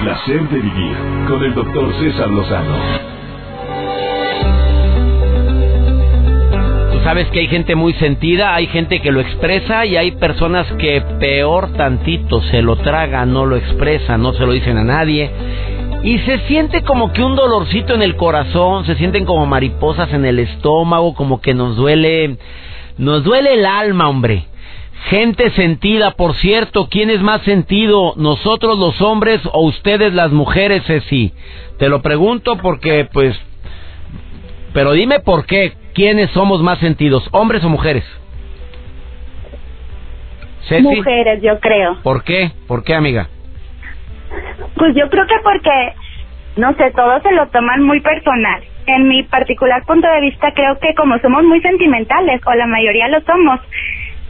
Placer 0.00 0.48
de 0.48 0.60
vivir 0.60 0.96
con 1.28 1.44
el 1.44 1.54
doctor 1.54 1.92
César 2.00 2.30
Lozano. 2.30 2.76
Tú 6.92 7.00
sabes 7.04 7.28
que 7.28 7.40
hay 7.40 7.48
gente 7.48 7.74
muy 7.74 7.92
sentida, 7.94 8.54
hay 8.54 8.66
gente 8.68 9.00
que 9.00 9.12
lo 9.12 9.20
expresa 9.20 9.84
y 9.84 9.96
hay 9.96 10.12
personas 10.12 10.66
que 10.78 11.02
peor 11.18 11.72
tantito 11.74 12.40
se 12.44 12.62
lo 12.62 12.76
tragan, 12.76 13.32
no 13.32 13.44
lo 13.44 13.56
expresan, 13.56 14.22
no 14.22 14.32
se 14.32 14.46
lo 14.46 14.52
dicen 14.52 14.78
a 14.78 14.84
nadie. 14.84 15.30
Y 16.02 16.18
se 16.20 16.38
siente 16.46 16.82
como 16.82 17.12
que 17.12 17.22
un 17.22 17.36
dolorcito 17.36 17.94
en 17.94 18.02
el 18.02 18.16
corazón, 18.16 18.86
se 18.86 18.94
sienten 18.94 19.26
como 19.26 19.44
mariposas 19.44 20.10
en 20.14 20.24
el 20.24 20.38
estómago, 20.38 21.14
como 21.14 21.42
que 21.42 21.52
nos 21.52 21.76
duele, 21.76 22.38
nos 22.96 23.22
duele 23.22 23.52
el 23.52 23.66
alma, 23.66 24.08
hombre. 24.08 24.46
Gente 25.08 25.50
sentida, 25.52 26.12
por 26.12 26.34
cierto, 26.34 26.88
¿quién 26.90 27.10
es 27.10 27.20
más 27.22 27.42
sentido? 27.42 28.14
¿Nosotros 28.16 28.78
los 28.78 29.00
hombres 29.00 29.40
o 29.52 29.62
ustedes 29.62 30.12
las 30.12 30.30
mujeres, 30.30 30.84
Ceci? 30.86 31.32
Te 31.78 31.88
lo 31.88 32.02
pregunto 32.02 32.58
porque, 32.58 33.08
pues... 33.10 33.40
Pero 34.72 34.92
dime 34.92 35.20
por 35.20 35.46
qué, 35.46 35.72
¿quiénes 35.94 36.30
somos 36.30 36.62
más 36.62 36.78
sentidos, 36.78 37.26
hombres 37.32 37.64
o 37.64 37.68
mujeres? 37.68 38.04
Ceci? 40.68 40.82
Mujeres, 40.82 41.42
yo 41.42 41.58
creo. 41.58 41.98
¿Por 42.02 42.22
qué? 42.22 42.52
¿Por 42.68 42.84
qué, 42.84 42.94
amiga? 42.94 43.28
Pues 44.76 44.94
yo 44.94 45.08
creo 45.08 45.26
que 45.26 45.34
porque, 45.42 45.94
no 46.56 46.74
sé, 46.74 46.92
todos 46.94 47.22
se 47.22 47.32
lo 47.32 47.48
toman 47.48 47.82
muy 47.82 48.00
personal. 48.00 48.62
En 48.86 49.08
mi 49.08 49.22
particular 49.24 49.84
punto 49.86 50.06
de 50.08 50.20
vista, 50.20 50.52
creo 50.52 50.78
que 50.78 50.94
como 50.94 51.18
somos 51.18 51.42
muy 51.44 51.60
sentimentales, 51.62 52.40
o 52.46 52.54
la 52.54 52.66
mayoría 52.66 53.08
lo 53.08 53.20
somos, 53.22 53.60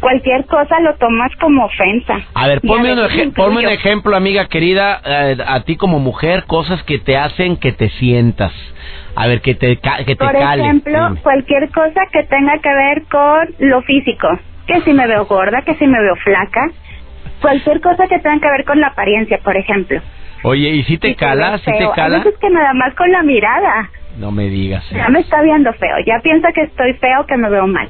cualquier 0.00 0.46
cosa 0.46 0.80
lo 0.80 0.94
tomas 0.96 1.30
como 1.40 1.64
ofensa. 1.66 2.20
A 2.34 2.48
ver, 2.48 2.60
ponme, 2.60 2.92
un, 2.92 3.32
ponme 3.34 3.72
ejemplo, 3.72 4.16
amiga 4.16 4.46
querida, 4.48 5.00
eh, 5.04 5.36
a 5.46 5.60
ti 5.60 5.76
como 5.76 5.98
mujer, 5.98 6.44
cosas 6.46 6.82
que 6.84 6.98
te 6.98 7.16
hacen 7.16 7.56
que 7.56 7.72
te 7.72 7.88
sientas. 7.90 8.52
A 9.14 9.26
ver, 9.26 9.40
que 9.40 9.54
te, 9.54 9.76
ca- 9.78 9.98
que 9.98 10.16
te 10.16 10.24
Por 10.24 10.32
cale. 10.32 10.62
ejemplo, 10.62 11.08
Dime. 11.08 11.20
cualquier 11.20 11.70
cosa 11.70 12.00
que 12.12 12.22
tenga 12.24 12.58
que 12.58 12.72
ver 12.74 13.04
con 13.10 13.48
lo 13.68 13.82
físico. 13.82 14.28
Que 14.66 14.80
si 14.82 14.92
me 14.92 15.06
veo 15.06 15.26
gorda, 15.26 15.62
que 15.62 15.74
si 15.74 15.86
me 15.86 16.00
veo 16.00 16.16
flaca. 16.16 16.70
Cualquier 17.40 17.80
cosa 17.80 18.06
que 18.08 18.18
tenga 18.18 18.40
que 18.40 18.50
ver 18.50 18.64
con 18.64 18.80
la 18.80 18.88
apariencia, 18.88 19.38
por 19.42 19.56
ejemplo. 19.56 20.00
Oye, 20.42 20.70
¿y 20.70 20.82
si 20.84 20.96
te 20.98 21.14
cala? 21.16 21.58
¿Si 21.58 21.64
te. 21.70 21.84
A 21.84 21.92
cala? 21.92 22.18
veces 22.18 22.34
que 22.40 22.50
nada 22.50 22.72
más 22.74 22.94
con 22.94 23.10
la 23.10 23.22
mirada. 23.22 23.90
No 24.18 24.30
me 24.30 24.44
digas. 24.48 24.88
Ya 24.90 25.08
me 25.08 25.20
está 25.20 25.42
viendo 25.42 25.72
feo. 25.74 25.96
Ya 26.06 26.20
piensa 26.22 26.52
que 26.52 26.62
estoy 26.62 26.94
feo, 26.94 27.26
que 27.26 27.36
me 27.36 27.48
veo 27.50 27.66
mal. 27.66 27.88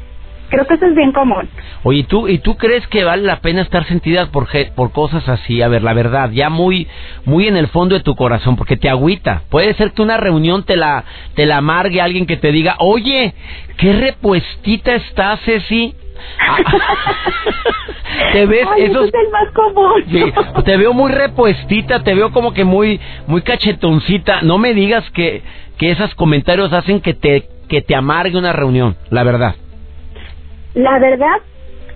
Creo 0.50 0.66
que 0.66 0.74
eso 0.74 0.86
es 0.86 0.96
bien 0.96 1.12
común. 1.12 1.48
Oye, 1.84 2.00
¿y 2.00 2.02
¿tú, 2.02 2.26
¿y 2.26 2.38
tú 2.38 2.56
crees 2.56 2.84
que 2.88 3.04
vale 3.04 3.22
la 3.22 3.40
pena 3.40 3.62
estar 3.62 3.84
sentida 3.84 4.26
por, 4.26 4.48
por 4.74 4.90
cosas 4.90 5.28
así? 5.28 5.62
A 5.62 5.68
ver, 5.68 5.84
la 5.84 5.94
verdad, 5.94 6.30
ya 6.32 6.50
muy 6.50 6.88
muy 7.24 7.46
en 7.46 7.56
el 7.56 7.68
fondo 7.68 7.94
de 7.94 8.02
tu 8.02 8.16
corazón, 8.16 8.56
porque 8.56 8.76
te 8.76 8.88
agüita. 8.88 9.42
Puede 9.48 9.74
ser 9.74 9.92
que 9.92 10.02
una 10.02 10.16
reunión 10.16 10.64
te 10.64 10.76
la, 10.76 11.04
te 11.34 11.46
la 11.46 11.58
amargue 11.58 12.00
alguien 12.00 12.26
que 12.26 12.36
te 12.36 12.50
diga, 12.50 12.74
oye, 12.80 13.32
qué 13.76 13.92
repuestita 13.92 14.94
estás, 14.94 15.40
Ceci. 15.44 15.94
Ah, 16.38 16.58
te 18.32 18.44
ves 18.44 18.66
Ay, 18.74 18.82
esos 18.82 19.06
ese 19.06 19.16
es 19.16 19.24
el 19.24 19.30
más 19.30 19.54
común. 19.54 20.04
Sí, 20.10 20.62
te 20.64 20.76
veo 20.76 20.92
muy 20.92 21.12
repuestita, 21.12 22.02
te 22.02 22.14
veo 22.14 22.32
como 22.32 22.52
que 22.52 22.64
muy 22.64 23.00
muy 23.28 23.42
cachetoncita. 23.42 24.42
No 24.42 24.58
me 24.58 24.74
digas 24.74 25.08
que, 25.12 25.42
que 25.78 25.92
esos 25.92 26.14
comentarios 26.16 26.72
hacen 26.72 27.00
que 27.00 27.14
te 27.14 27.48
que 27.68 27.82
te 27.82 27.94
amargue 27.94 28.36
una 28.36 28.52
reunión, 28.52 28.96
la 29.10 29.22
verdad. 29.22 29.54
La 30.74 30.98
verdad, 30.98 31.40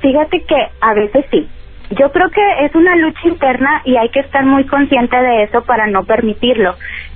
fíjate 0.01 0.43
que 0.43 0.69
a 0.81 0.95
veces 0.95 1.25
sí. 1.31 1.49
Yo 1.91 2.11
creo 2.13 2.31
que 2.31 2.65
es 2.65 2.75
una 2.75 2.97
lucha 2.97 3.29
interna 3.29 3.83
y 3.85 3.97
hay 3.97 4.09
que 4.09 4.21
estar 4.21 4.45
muy 4.45 4.65
consciente 4.67 5.17
de 5.17 5.45
eso 5.45 5.63
para 5.65 5.87
no 5.87 6.05
permitirlo. 6.05 6.75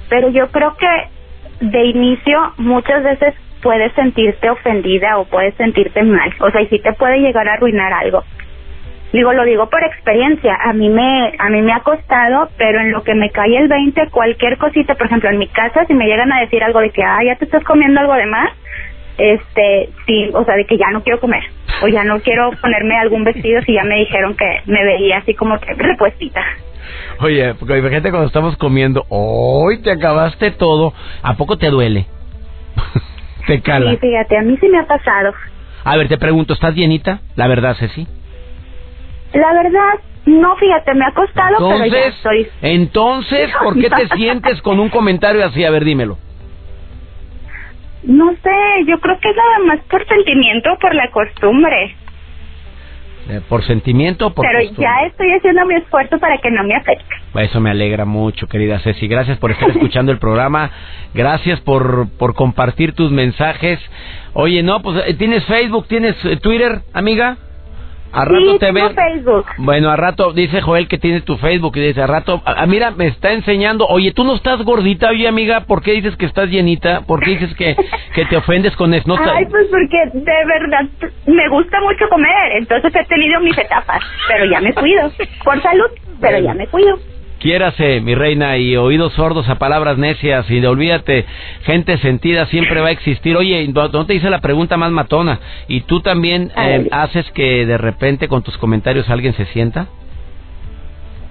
Pero 0.09 0.29
yo 0.29 0.49
creo 0.51 0.77
que 0.77 1.67
de 1.67 1.85
inicio 1.87 2.53
muchas 2.59 3.03
veces 3.03 3.35
puedes 3.63 3.93
sentirte 3.95 4.51
ofendida 4.51 5.19
o 5.19 5.25
puedes 5.25 5.55
sentirte 5.55 6.03
mal. 6.03 6.33
O 6.41 6.51
sea, 6.51 6.61
y 6.61 6.67
sí 6.69 6.79
te 6.79 6.93
puede 6.93 7.19
llegar 7.19 7.49
a 7.49 7.55
arruinar 7.55 7.93
algo. 7.93 8.23
Digo, 9.13 9.33
lo 9.33 9.45
digo 9.45 9.71
por 9.71 9.83
experiencia. 9.83 10.55
A 10.63 10.73
mí 10.75 10.91
me 10.91 11.33
a 11.39 11.49
mí 11.49 11.63
me 11.63 11.73
ha 11.73 11.81
costado, 11.81 12.51
pero 12.59 12.81
en 12.81 12.93
lo 12.93 13.03
que 13.03 13.15
me 13.15 13.31
cae 13.31 13.57
el 13.57 13.69
20, 13.69 14.11
cualquier 14.11 14.59
cosita, 14.59 14.95
por 14.95 15.07
ejemplo, 15.07 15.31
en 15.31 15.39
mi 15.39 15.49
casa, 15.49 15.87
si 15.87 15.95
me 15.95 16.07
llegan 16.07 16.31
a 16.31 16.41
decir 16.41 16.63
algo 16.63 16.81
de 16.81 16.91
que, 16.91 17.03
ah, 17.03 17.19
ya 17.25 17.37
te 17.37 17.47
estás 17.47 17.65
comiendo 17.65 18.01
algo 18.01 18.15
de 18.15 18.27
más, 18.27 18.51
este, 19.19 19.91
sí, 20.07 20.31
o 20.33 20.45
sea, 20.45 20.55
de 20.55 20.65
que 20.65 20.79
ya 20.79 20.91
no 20.93 21.03
quiero 21.03 21.21
comer 21.21 21.43
o 21.83 21.89
ya 21.89 22.05
no 22.05 22.21
quiero 22.21 22.51
ponerme 22.61 22.97
algún 22.97 23.25
vestido 23.25 23.61
si 23.63 23.75
ya 23.75 23.85
me 23.85 23.97
dijeron 23.97 24.37
que 24.37 24.61
me 24.67 24.85
veía 24.85 25.19
así 25.19 25.35
como 25.35 25.59
que 25.61 25.75
repuestita. 25.75 26.41
Oye, 27.21 27.55
porque 27.55 27.79
imagínate 27.79 28.11
cuando 28.11 28.29
estamos 28.29 28.57
comiendo, 28.57 29.05
hoy 29.09 29.83
te 29.83 29.91
acabaste 29.91 30.53
todo, 30.53 30.95
¿a 31.23 31.35
poco 31.37 31.59
te 31.59 31.69
duele? 31.69 32.07
te 33.47 33.61
cala. 33.61 33.91
Sí, 33.91 33.97
fíjate, 33.99 34.39
a 34.39 34.43
mí 34.43 34.57
sí 34.61 34.69
me 34.69 34.79
ha 34.79 34.87
pasado. 34.87 35.35
A 35.85 35.97
ver, 35.97 36.09
te 36.09 36.19
pregunto, 36.19 36.55
¿estás 36.55 36.75
llenita? 36.75 37.21
La 37.35 37.49
verdad, 37.49 37.77
Ceci. 37.79 38.07
La 39.33 39.53
verdad, 39.53 40.01
no, 40.27 40.57
fíjate, 40.57 40.95
me 40.95 41.05
ha 41.05 41.13
costado, 41.13 41.57
pero 41.59 41.79
ya 41.79 41.85
Entonces, 41.87 42.15
estoy. 42.15 42.49
entonces, 42.63 43.51
¿por 43.63 43.75
qué 43.75 43.91
te 43.91 44.09
sientes 44.17 44.63
con 44.63 44.79
un 44.81 44.89
comentario 44.89 45.45
así? 45.45 45.65
A 45.65 45.71
ver, 45.71 45.85
dímelo. 45.85 46.19
No 48.09 48.33
sé, 48.33 48.85
yo 48.87 48.99
creo 49.01 49.19
que 49.21 49.29
es 49.29 49.37
nada 49.37 49.59
más 49.67 49.81
por 49.89 50.07
sentimiento, 50.09 50.77
por 50.81 50.95
la 50.95 51.11
costumbre. 51.11 51.95
Eh, 53.29 53.43
¿Por 53.47 53.63
sentimiento 53.65 54.29
o 54.29 54.35
por 54.35 54.47
pero 54.47 54.61
costumbre? 54.61 54.87
ya 54.87 55.07
estoy 55.07 55.31
haciendo 55.33 55.67
mi 55.67 55.75
esfuerzo 55.75 56.19
para 56.19 56.39
que 56.39 56.51
no 56.51 56.65
me 56.65 56.75
afecte. 56.75 57.05
Eso 57.35 57.61
me 57.61 57.69
alegra 57.71 58.07
mucho, 58.07 58.47
querida 58.47 58.79
Ceci. 58.79 59.07
Gracias 59.07 59.37
por 59.37 59.51
estar 59.51 59.69
escuchando 59.77 60.11
el 60.11 60.19
programa. 60.19 60.71
Gracias 61.13 61.61
por, 61.61 62.09
por 62.19 62.33
compartir 62.35 62.95
tus 62.95 63.11
mensajes. 63.13 63.79
Oye, 64.33 64.63
no, 64.63 64.81
pues 64.81 65.03
eh, 65.07 65.13
tienes 65.13 65.45
Facebook, 65.45 65.87
tienes 65.87 66.17
eh, 66.25 66.39
Twitter, 66.39 66.81
amiga. 66.95 67.37
A 68.13 68.25
rato 68.25 68.53
sí, 68.53 68.59
te 68.59 68.73
ve. 68.73 68.83
Facebook. 68.95 69.47
Bueno, 69.59 69.91
a 69.91 69.97
rato 69.97 70.33
dice 70.33 70.61
Joel 70.61 70.89
que 70.89 70.99
tiene 70.99 71.21
tu 71.21 71.37
Facebook 71.37 71.77
y 71.77 71.81
dice 71.81 72.03
a 72.03 72.07
rato, 72.07 72.43
ah, 72.45 72.67
mira, 72.67 72.91
me 72.91 73.07
está 73.07 73.33
enseñando, 73.33 73.87
oye, 73.87 74.13
tú 74.13 74.25
no 74.25 74.35
estás 74.35 74.63
gordita, 74.63 75.11
oye 75.11 75.29
amiga, 75.29 75.61
¿por 75.67 75.83
qué 75.83 75.93
dices 75.93 76.17
que 76.17 76.27
estás 76.27 76.49
llenita? 76.49 77.03
¿Por 77.03 77.21
qué 77.21 77.31
dices 77.33 77.55
que, 77.57 77.77
que 78.15 78.25
te 78.27 78.37
ofendes 78.37 78.75
con 78.77 78.95
eso? 78.95 79.09
No 79.09 79.17
Ay, 79.17 79.47
pues 79.47 79.67
porque 79.71 80.19
de 80.19 80.45
verdad 80.47 80.87
me 81.27 81.49
gusta 81.49 81.81
mucho 81.81 82.09
comer, 82.09 82.53
entonces 82.59 82.95
he 82.95 83.05
tenido 83.05 83.41
mis 83.41 83.57
etapas, 83.59 84.01
pero 84.29 84.45
ya 84.47 84.61
me 84.61 84.73
cuido. 84.73 85.11
Por 85.45 85.61
salud, 85.63 85.91
pero 86.21 86.39
ya 86.39 86.55
me 86.55 86.67
cuido. 86.67 86.99
Quiérase, 87.39 88.01
mi 88.01 88.15
reina, 88.15 88.57
y 88.57 88.77
oídos 88.77 89.13
sordos 89.13 89.49
a 89.49 89.59
palabras 89.59 89.97
necias, 89.97 90.51
y 90.51 90.59
de 90.61 90.67
olvídate, 90.67 91.25
gente 91.63 91.97
sentida 91.99 92.47
siempre 92.47 92.81
va 92.81 92.89
a 92.89 92.93
existir. 92.93 93.37
Oye, 93.37 93.67
¿no 93.69 94.07
te 94.07 94.15
hice 94.15 94.29
la 94.29 94.41
pregunta 94.41 94.77
más 94.77 94.91
matona? 94.91 95.39
¿Y 95.69 95.83
tú 95.83 96.01
también 96.01 96.51
eh, 96.57 96.89
haces 96.91 97.31
que 97.33 97.65
de 97.65 97.79
repente 97.79 98.27
con 98.27 98.43
tus 98.43 98.59
comentarios 98.59 99.09
alguien 99.09 99.35
se 99.35 99.47
sienta? 99.47 99.87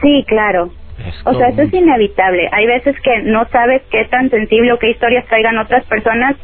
Sí, 0.01 0.23
claro. 0.27 0.71
O 1.25 1.33
sea, 1.35 1.49
eso 1.49 1.61
es 1.61 1.73
inevitable. 1.73 2.49
Hay 2.51 2.65
veces 2.65 2.95
que 3.01 3.21
no 3.23 3.45
sabes 3.49 3.83
qué 3.91 4.05
tan 4.05 4.29
sensible 4.29 4.73
o 4.73 4.79
qué 4.79 4.89
historias 4.89 5.25
traigan 5.27 5.57
otras 5.57 5.83
personas 5.85 6.35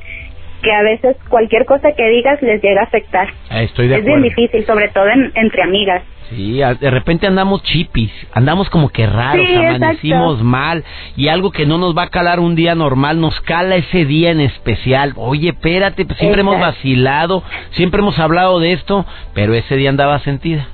que 0.64 0.72
a 0.72 0.82
veces 0.82 1.18
cualquier 1.30 1.66
cosa 1.66 1.92
que 1.96 2.08
digas 2.10 2.42
les 2.42 2.62
llega 2.64 2.82
a 2.82 2.86
afectar. 2.86 3.28
Eh, 3.52 3.64
Estoy 3.66 3.88
de 3.90 3.98
es 3.98 4.06
bien 4.06 4.20
acuerdo. 4.20 4.36
difícil, 4.36 4.66
sobre 4.66 4.88
todo 4.90 5.08
en- 5.10 5.32
entre 5.36 5.62
amigas. 5.64 6.02
Sí, 6.30 6.60
de 6.80 6.90
repente 6.90 7.28
andamos 7.28 7.62
chipis, 7.64 8.12
andamos 8.34 8.70
como 8.70 8.90
que 8.90 9.06
raros, 9.06 9.46
Sí, 9.46 9.56
amanecimos 9.56 10.32
exacto. 10.36 10.44
mal 10.46 10.84
y 11.16 11.28
algo 11.28 11.52
que 11.52 11.66
no 11.68 11.78
nos 11.78 11.96
va 11.96 12.04
a 12.04 12.10
calar 12.10 12.40
un 12.40 12.56
día 12.56 12.74
normal, 12.74 13.20
nos 13.20 13.40
cala 13.42 13.76
ese 13.76 14.06
día 14.06 14.32
en 14.32 14.40
especial. 14.40 15.14
Oye, 15.18 15.50
espérate, 15.50 16.06
pues 16.06 16.18
siempre 16.18 16.42
hemos 16.42 16.60
vacilado, 16.60 17.44
siempre 17.72 18.00
hemos 18.00 18.18
hablado 18.18 18.60
de 18.60 18.72
esto, 18.74 19.06
pero 19.36 19.54
ese 19.54 19.76
día 19.76 19.90
andaba 19.90 20.18
sentida, 20.20 20.66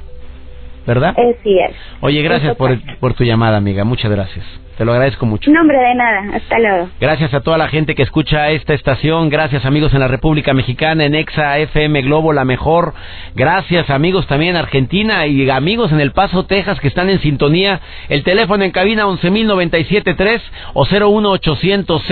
¿verdad? 0.88 1.14
Es 1.18 1.36
cierto. 1.42 1.76
Oye, 2.02 2.22
gracias 2.22 2.56
por, 2.56 2.78
por 3.00 3.14
tu 3.16 3.24
llamada, 3.26 3.58
amiga, 3.58 3.84
muchas 3.84 4.12
gracias. 4.12 4.46
Te 4.80 4.86
lo 4.86 4.94
agradezco 4.94 5.26
mucho. 5.26 5.52
No, 5.52 5.60
hombre, 5.60 5.78
de 5.78 5.94
nada. 5.94 6.38
Hasta 6.38 6.58
luego. 6.58 6.90
Gracias 7.02 7.34
a 7.34 7.42
toda 7.42 7.58
la 7.58 7.68
gente 7.68 7.96
que 7.96 8.04
escucha 8.04 8.50
esta 8.52 8.74
estación. 8.74 9.28
Gracias 9.28 9.66
amigos 9.66 9.94
en 9.94 10.00
la 10.00 10.08
República 10.08 10.54
Mexicana, 10.54 11.04
en 11.04 11.16
Exa 11.16 11.60
FM 11.60 12.04
Globo, 12.04 12.32
la 12.32 12.46
mejor. 12.46 12.94
Gracias 13.36 13.90
amigos 13.90 14.26
también 14.28 14.52
en 14.52 14.62
Argentina 14.62 15.28
y 15.28 15.50
amigos 15.50 15.92
en 15.92 16.00
El 16.00 16.14
Paso, 16.14 16.46
Texas 16.46 16.80
que 16.80 16.88
están 16.88 17.10
en 17.10 17.20
sintonía. 17.20 17.82
El 18.08 18.24
teléfono 18.24 18.64
en 18.64 18.72
cabina 18.72 19.04
11.097.3 19.04 20.42
o 20.74 20.86
01800 20.86 22.06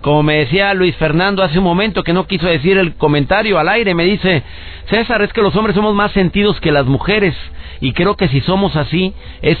Como 0.00 0.22
me 0.22 0.36
decía 0.36 0.72
Luis 0.72 0.96
Fernando 0.96 1.42
hace 1.42 1.58
un 1.58 1.64
momento 1.64 2.02
que 2.04 2.14
no 2.14 2.26
quiso 2.26 2.46
decir 2.46 2.78
el 2.78 2.94
comentario 2.94 3.58
al 3.58 3.68
aire, 3.68 3.94
me 3.94 4.04
dice, 4.04 4.42
César, 4.86 5.20
es 5.20 5.30
que 5.34 5.42
los 5.42 5.54
hombres 5.56 5.76
somos 5.76 5.94
más 5.94 6.12
sentidos 6.12 6.58
que 6.58 6.72
las 6.72 6.86
mujeres. 6.86 7.34
Y 7.82 7.92
creo 7.94 8.16
que 8.16 8.28
si 8.28 8.40
somos 8.42 8.76
así 8.76 9.12
es 9.42 9.60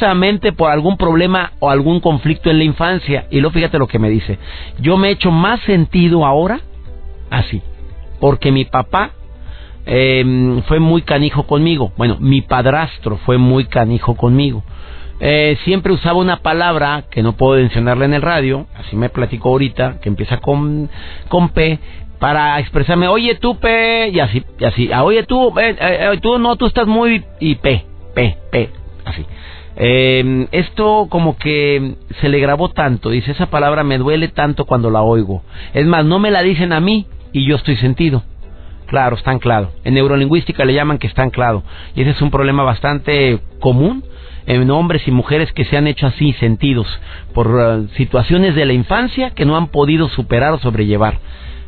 precisamente 0.00 0.52
por 0.52 0.70
algún 0.70 0.96
problema 0.96 1.52
o 1.60 1.68
algún 1.68 2.00
conflicto 2.00 2.50
en 2.50 2.56
la 2.56 2.64
infancia. 2.64 3.26
Y 3.30 3.40
luego 3.40 3.52
fíjate 3.52 3.78
lo 3.78 3.86
que 3.86 3.98
me 3.98 4.08
dice. 4.08 4.38
Yo 4.78 4.96
me 4.96 5.08
he 5.08 5.10
hecho 5.12 5.30
más 5.30 5.60
sentido 5.60 6.24
ahora 6.24 6.60
así. 7.28 7.60
Porque 8.18 8.50
mi 8.50 8.64
papá 8.64 9.10
eh, 9.84 10.62
fue 10.66 10.80
muy 10.80 11.02
canijo 11.02 11.46
conmigo. 11.46 11.92
Bueno, 11.98 12.16
mi 12.18 12.40
padrastro 12.40 13.18
fue 13.26 13.36
muy 13.36 13.66
canijo 13.66 14.14
conmigo. 14.14 14.62
Eh, 15.20 15.58
siempre 15.64 15.92
usaba 15.92 16.18
una 16.18 16.38
palabra 16.38 17.04
que 17.10 17.22
no 17.22 17.36
puedo 17.36 17.60
mencionarla 17.60 18.06
en 18.06 18.14
el 18.14 18.22
radio, 18.22 18.66
así 18.74 18.96
me 18.96 19.10
platicó 19.10 19.50
ahorita, 19.50 20.00
que 20.00 20.08
empieza 20.08 20.38
con, 20.38 20.88
con 21.28 21.50
P, 21.50 21.78
para 22.18 22.58
expresarme, 22.58 23.06
oye 23.06 23.34
tú 23.34 23.58
P, 23.58 24.08
y 24.14 24.18
así, 24.18 24.42
y 24.58 24.64
así, 24.64 24.90
ah, 24.94 25.04
oye 25.04 25.24
tú, 25.24 25.52
eh, 25.58 25.76
eh, 25.78 26.18
tú 26.22 26.38
no, 26.38 26.56
tú 26.56 26.64
estás 26.64 26.86
muy, 26.86 27.22
y 27.38 27.56
P, 27.56 27.84
P, 28.14 28.38
P, 28.50 28.70
así. 29.04 29.26
Eh, 29.82 30.46
esto 30.52 31.06
como 31.08 31.38
que 31.38 31.94
se 32.20 32.28
le 32.28 32.38
grabó 32.38 32.68
tanto, 32.68 33.08
dice, 33.08 33.32
esa 33.32 33.46
palabra 33.46 33.82
me 33.82 33.96
duele 33.96 34.28
tanto 34.28 34.66
cuando 34.66 34.90
la 34.90 35.00
oigo. 35.00 35.42
Es 35.72 35.86
más, 35.86 36.04
no 36.04 36.18
me 36.18 36.30
la 36.30 36.42
dicen 36.42 36.74
a 36.74 36.80
mí 36.80 37.06
y 37.32 37.46
yo 37.46 37.56
estoy 37.56 37.76
sentido. 37.76 38.22
Claro, 38.86 39.16
está 39.16 39.30
anclado. 39.30 39.72
En 39.84 39.94
neurolingüística 39.94 40.66
le 40.66 40.74
llaman 40.74 40.98
que 40.98 41.06
está 41.06 41.22
anclado. 41.22 41.62
Y 41.94 42.02
ese 42.02 42.10
es 42.10 42.20
un 42.20 42.30
problema 42.30 42.62
bastante 42.62 43.40
común 43.58 44.04
en 44.46 44.70
hombres 44.70 45.06
y 45.06 45.12
mujeres 45.12 45.50
que 45.52 45.64
se 45.64 45.78
han 45.78 45.86
hecho 45.86 46.08
así 46.08 46.34
sentidos 46.34 46.86
por 47.32 47.46
uh, 47.46 47.88
situaciones 47.96 48.54
de 48.54 48.66
la 48.66 48.72
infancia 48.74 49.30
que 49.30 49.46
no 49.46 49.56
han 49.56 49.68
podido 49.68 50.08
superar 50.08 50.52
o 50.52 50.58
sobrellevar. 50.58 51.20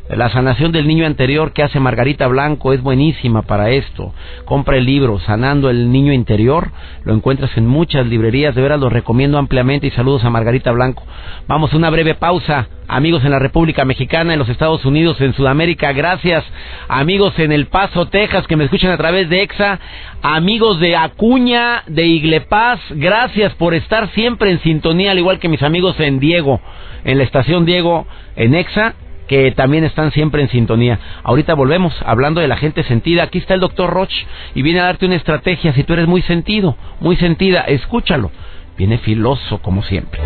La 0.09 0.29
sanación 0.29 0.73
del 0.73 0.85
niño 0.85 1.05
anterior 1.05 1.53
que 1.53 1.63
hace 1.63 1.79
Margarita 1.79 2.27
Blanco 2.27 2.73
es 2.73 2.81
buenísima 2.81 3.43
para 3.43 3.69
esto. 3.69 4.13
Compra 4.43 4.75
el 4.75 4.85
libro 4.85 5.17
Sanando 5.19 5.69
el 5.69 5.93
niño 5.93 6.11
interior. 6.11 6.71
Lo 7.05 7.13
encuentras 7.13 7.55
en 7.55 7.67
muchas 7.67 8.05
librerías. 8.07 8.53
De 8.53 8.61
veras 8.61 8.81
lo 8.81 8.89
recomiendo 8.89 9.37
ampliamente 9.37 9.87
y 9.87 9.91
saludos 9.91 10.25
a 10.25 10.29
Margarita 10.29 10.73
Blanco. 10.73 11.03
Vamos 11.47 11.71
a 11.71 11.77
una 11.77 11.89
breve 11.89 12.15
pausa. 12.15 12.67
Amigos 12.89 13.23
en 13.23 13.31
la 13.31 13.39
República 13.39 13.85
Mexicana, 13.85 14.33
en 14.33 14.39
los 14.39 14.49
Estados 14.49 14.83
Unidos, 14.83 15.21
en 15.21 15.33
Sudamérica, 15.33 15.93
gracias. 15.93 16.43
Amigos 16.89 17.39
en 17.39 17.53
El 17.53 17.67
Paso, 17.67 18.07
Texas, 18.07 18.45
que 18.45 18.57
me 18.57 18.65
escuchan 18.65 18.91
a 18.91 18.97
través 18.97 19.29
de 19.29 19.41
EXA. 19.41 19.79
Amigos 20.21 20.81
de 20.81 20.97
Acuña, 20.97 21.83
de 21.87 22.05
Iglepaz, 22.05 22.81
gracias 22.89 23.53
por 23.55 23.73
estar 23.73 24.09
siempre 24.09 24.51
en 24.51 24.59
sintonía, 24.59 25.11
al 25.11 25.19
igual 25.19 25.39
que 25.39 25.47
mis 25.47 25.63
amigos 25.63 25.97
en 26.01 26.19
Diego, 26.19 26.59
en 27.05 27.17
la 27.17 27.23
estación 27.23 27.65
Diego, 27.65 28.05
en 28.35 28.53
EXA 28.53 28.95
que 29.33 29.51
también 29.53 29.83
están 29.83 30.11
siempre 30.11 30.43
en 30.43 30.49
sintonía. 30.49 30.99
Ahorita 31.23 31.55
volvemos 31.55 31.91
hablando 32.05 32.39
de 32.39 32.47
la 32.47 32.55
gente 32.55 32.83
sentida. 32.83 33.23
Aquí 33.23 33.39
está 33.39 33.55
el 33.55 33.61
doctor 33.61 33.89
Roch 33.89 34.13
y 34.53 34.61
viene 34.61 34.79
a 34.79 34.83
darte 34.83 35.07
una 35.07 35.15
estrategia. 35.15 35.73
Si 35.73 35.83
tú 35.83 35.93
eres 35.93 36.07
muy 36.07 36.21
sentido, 36.21 36.77
muy 36.99 37.15
sentida, 37.15 37.61
escúchalo. 37.61 38.29
Viene 38.77 38.99
filoso 38.99 39.57
como 39.57 39.81
siempre. 39.81 40.19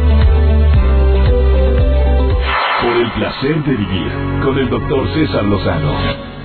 Por 2.81 2.97
el 2.97 3.11
placer 3.11 3.63
de 3.63 3.75
vivir 3.77 4.11
con 4.43 4.59
el 4.59 4.69
doctor 4.69 5.07
César 5.13 5.45
Lozano 5.45 6.36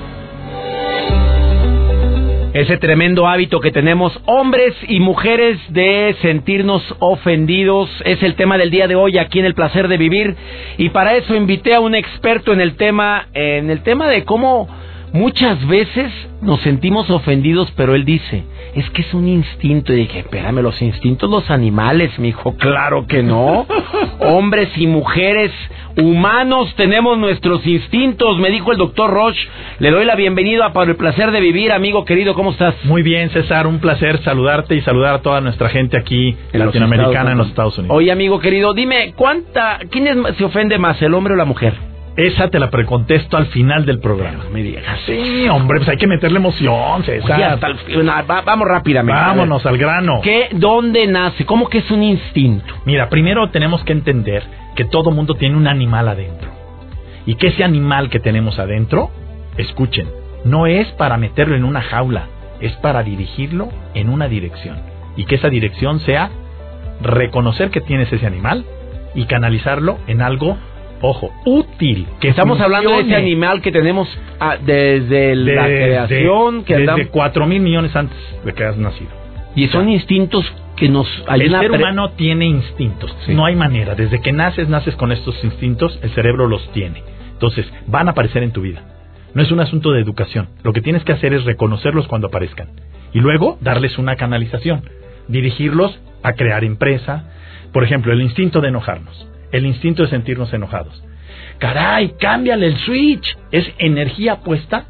ese 2.55 2.77
tremendo 2.77 3.27
hábito 3.27 3.61
que 3.61 3.71
tenemos 3.71 4.13
hombres 4.27 4.75
y 4.87 5.01
mujeres 5.01 5.59
de 5.71 6.15
sentirnos 6.21 6.83
ofendidos 6.99 7.89
es 8.05 8.23
el 8.23 8.35
tema 8.35 8.59
del 8.59 8.71
día 8.71 8.87
de 8.87 8.95
hoy 8.95 9.17
aquí 9.17 9.39
en 9.39 9.47
el 9.47 9.55
placer 9.55 9.89
de 9.89 9.97
vivir. 9.97 10.37
Y 10.77 10.91
para 10.91 11.17
eso 11.17 11.35
invité 11.35 11.75
a 11.75 11.81
un 11.81 11.95
experto 11.95 12.53
en 12.53 12.61
el 12.61 12.77
tema 12.77 13.29
en 13.33 13.71
el 13.71 13.83
tema 13.83 14.09
de 14.09 14.25
cómo 14.25 14.69
muchas 15.13 15.67
veces 15.67 16.11
nos 16.41 16.61
sentimos 16.61 17.09
ofendidos 17.11 17.73
pero 17.77 17.95
él 17.95 18.05
dice 18.05 18.45
es 18.75 18.89
que 18.91 19.03
es 19.03 19.15
un 19.15 19.29
instinto. 19.29 19.93
Y 19.93 19.97
dije, 19.97 20.21
espérame, 20.21 20.63
los 20.63 20.81
instintos, 20.81 21.31
los 21.31 21.51
animales, 21.51 22.19
mi 22.19 22.29
hijo, 22.29 22.57
claro 22.57 23.07
que 23.07 23.23
no. 23.23 23.67
Hombres 24.21 24.71
y 24.77 24.87
mujeres, 24.87 25.51
humanos, 25.97 26.73
tenemos 26.77 27.19
nuestros 27.19 27.67
instintos, 27.67 28.39
me 28.39 28.51
dijo 28.51 28.73
el 28.73 28.79
doctor 28.79 29.11
Roche. 29.11 29.41
Le 29.79 29.91
doy 29.91 30.05
la 30.05 30.15
bienvenida 30.15 30.73
para 30.73 30.91
el 30.91 30.97
placer 30.97 31.31
de 31.31 31.41
vivir, 31.41 31.73
amigo 31.73 32.05
querido, 32.05 32.35
¿cómo 32.35 32.53
estás? 32.53 32.75
Muy 32.85 33.03
bien, 33.03 33.31
César, 33.31 33.67
un 33.67 33.79
placer 33.79 34.23
saludarte 34.23 34.75
y 34.75 34.81
saludar 34.83 35.17
a 35.17 35.23
toda 35.23 35.41
nuestra 35.41 35.69
gente 35.69 35.97
aquí 35.97 36.37
en 36.53 36.61
latinoamericana 36.61 37.33
en 37.33 37.39
los 37.39 37.49
Estados 37.49 37.77
Unidos. 37.79 37.97
Oye, 37.97 38.11
amigo 38.11 38.39
querido, 38.41 38.75
dime, 38.75 39.13
¿cuánta, 39.17 39.81
quién 39.91 40.23
se 40.37 40.45
ofende 40.45 40.79
más, 40.79 41.01
el 41.03 41.15
hombre 41.15 41.35
o 41.35 41.37
la 41.37 41.45
mujer? 41.45 41.92
Esa 42.17 42.49
te 42.49 42.59
la 42.59 42.69
precontesto 42.69 43.37
al 43.37 43.47
final 43.47 43.87
del 43.87 43.99
programa. 43.99 44.45
me 44.53 44.63
digas. 44.63 44.85
Sí, 45.07 45.49
hombre, 45.49 45.79
pues 45.79 45.89
hay 45.89 45.97
que 45.97 46.07
meterle 46.07 46.39
emoción, 46.39 47.03
César. 47.05 47.59
vamos 48.45 48.69
rápidamente. 48.69 49.21
Vámonos 49.21 49.65
al 49.65 49.79
grano. 49.79 50.21
¿Qué, 50.23 50.49
¿Dónde 50.53 51.07
nace? 51.07 51.47
¿Cómo 51.47 51.69
que 51.69 51.79
es 51.79 51.91
un 51.91 52.03
instinto? 52.03 52.75
Mira, 52.85 53.09
primero 53.09 53.49
tenemos 53.51 53.83
que 53.85 53.93
entender 53.93 54.43
que 54.77 54.85
todo 54.85 55.11
mundo 55.11 55.35
tiene 55.35 55.57
un 55.57 55.67
animal 55.67 56.09
adentro. 56.09 56.51
Y 57.25 57.37
que 57.37 57.49
ese 57.49 57.65
animal 57.65 58.11
que 58.11 58.21
tenemos 58.21 58.59
adentro, 58.59 59.11
escuchen, 59.57 60.09
no 60.45 60.67
es 60.67 60.89
para 60.93 61.17
meterlo 61.17 61.57
en 61.57 61.65
una 61.65 61.81
jaula, 61.81 62.27
es 62.61 62.73
para 62.77 63.03
dirigirlo 63.03 63.69
en 63.95 64.09
una 64.11 64.29
dirección. 64.29 64.79
Y 65.17 65.25
que 65.25 65.37
esa 65.37 65.49
dirección 65.49 66.01
sea 66.01 66.31
reconocer 67.01 67.71
que 67.71 67.81
tienes 67.81 68.13
ese 68.13 68.27
animal 68.27 68.65
y 69.15 69.27
canalizarlo 69.27 69.99
en 70.07 70.23
algo 70.23 70.59
ojo, 71.03 71.31
útil. 71.45 72.07
Que 72.21 72.29
estamos 72.29 72.59
hablando 72.61 72.91
de 72.91 73.01
ese 73.01 73.17
animal 73.17 73.61
que 73.61 73.71
tenemos 73.71 74.09
ah, 74.41 74.57
desde 74.57 75.37
la 75.37 75.67
creación. 75.67 76.65
que 76.65 76.79
desde 76.79 77.09
cuatro 77.09 77.47
mil 77.47 77.61
millones 77.61 77.95
antes 77.95 78.17
de 78.45 78.53
que 78.55 78.65
has 78.65 78.79
nacido. 78.79 79.11
Y 79.55 79.69
son 79.69 79.91
instintos 79.91 80.51
que 80.77 80.89
nos 80.89 81.07
El 81.29 81.51
ser 81.51 81.71
humano 81.71 82.13
tiene 82.13 82.47
instintos. 82.47 83.15
No 83.29 83.45
hay 83.45 83.55
manera. 83.55 83.95
Desde 83.95 84.21
que 84.21 84.33
naces, 84.33 84.69
naces 84.69 84.97
con 84.97 85.13
estos 85.13 85.43
instintos, 85.45 85.99
el 86.03 86.11
cerebro 86.11 86.49
los 86.49 86.67
tiene. 86.73 87.03
Entonces, 87.33 87.71
van 87.87 88.09
a 88.09 88.13
aparecer 88.13 88.43
en 88.43 88.53
tu 88.53 88.63
vida. 88.63 88.83
No 89.35 89.43
es 89.43 89.51
un 89.51 89.61
asunto 89.61 89.93
de 89.93 90.01
educación. 90.01 90.49
Lo 90.63 90.73
que 90.73 90.81
tienes 90.81 91.05
que 91.05 91.13
hacer 91.13 91.35
es 91.35 91.45
reconocerlos 91.45 92.07
cuando 92.07 92.29
aparezcan. 92.29 92.69
Y 93.13 93.21
luego 93.21 93.59
darles 93.61 93.99
una 93.99 94.17
canalización. 94.17 94.89
Dirigirlos 95.29 95.99
a 96.23 96.33
crear 96.33 96.65
empresa. 96.65 97.31
Por 97.73 97.85
ejemplo, 97.85 98.13
el 98.13 98.23
instinto 98.23 98.61
de 98.61 98.69
enojarnos 98.69 99.32
el 99.53 99.67
instinto 99.67 100.03
de 100.03 100.09
sentirnos 100.09 100.53
enojados. 100.53 101.03
Caray, 101.59 102.15
cámbiale 102.19 102.67
el 102.67 102.77
switch. 102.79 103.37
Es 103.51 103.67
energía 103.79 104.41
puesta 104.41 104.87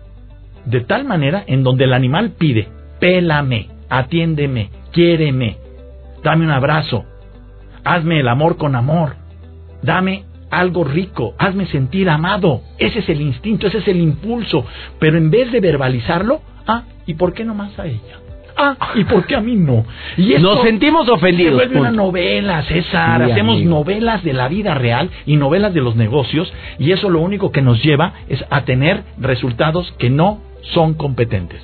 de 0.64 0.80
tal 0.80 1.04
manera 1.04 1.44
en 1.46 1.62
donde 1.62 1.84
el 1.84 1.92
animal 1.92 2.32
pide, 2.38 2.68
pélame, 3.00 3.68
atiéndeme, 3.88 4.70
quiéreme, 4.92 5.56
dame 6.22 6.44
un 6.44 6.52
abrazo, 6.52 7.04
hazme 7.84 8.20
el 8.20 8.28
amor 8.28 8.56
con 8.56 8.76
amor, 8.76 9.16
dame 9.82 10.24
algo 10.50 10.84
rico, 10.84 11.34
hazme 11.38 11.66
sentir 11.66 12.08
amado. 12.08 12.62
Ese 12.78 13.00
es 13.00 13.08
el 13.08 13.20
instinto, 13.20 13.66
ese 13.66 13.78
es 13.78 13.88
el 13.88 14.00
impulso. 14.00 14.64
Pero 14.98 15.16
en 15.18 15.30
vez 15.30 15.50
de 15.50 15.60
verbalizarlo, 15.60 16.42
ah, 16.66 16.84
¿y 17.06 17.14
por 17.14 17.32
qué 17.32 17.44
no 17.44 17.54
más 17.54 17.76
a 17.78 17.86
ella? 17.86 18.21
Ah, 18.62 18.76
¿y 18.94 19.04
por 19.04 19.26
qué 19.26 19.34
a 19.34 19.40
mí 19.40 19.56
no? 19.56 19.84
Y 20.16 20.34
Nos 20.34 20.62
sentimos 20.62 21.08
ofendidos. 21.08 21.52
Se 21.52 21.66
vuelve 21.66 21.80
una 21.80 21.90
novela, 21.90 22.62
César. 22.62 23.22
Hacemos 23.22 23.60
novelas 23.62 24.22
de 24.22 24.32
la 24.32 24.48
vida 24.48 24.74
real 24.74 25.10
y 25.26 25.36
novelas 25.36 25.74
de 25.74 25.80
los 25.80 25.96
negocios 25.96 26.52
y 26.78 26.92
eso 26.92 27.10
lo 27.10 27.20
único 27.20 27.50
que 27.50 27.60
nos 27.60 27.82
lleva 27.82 28.14
es 28.28 28.44
a 28.50 28.64
tener 28.64 29.02
resultados 29.18 29.92
que 29.98 30.10
no 30.10 30.40
son 30.62 30.94
competentes. 30.94 31.60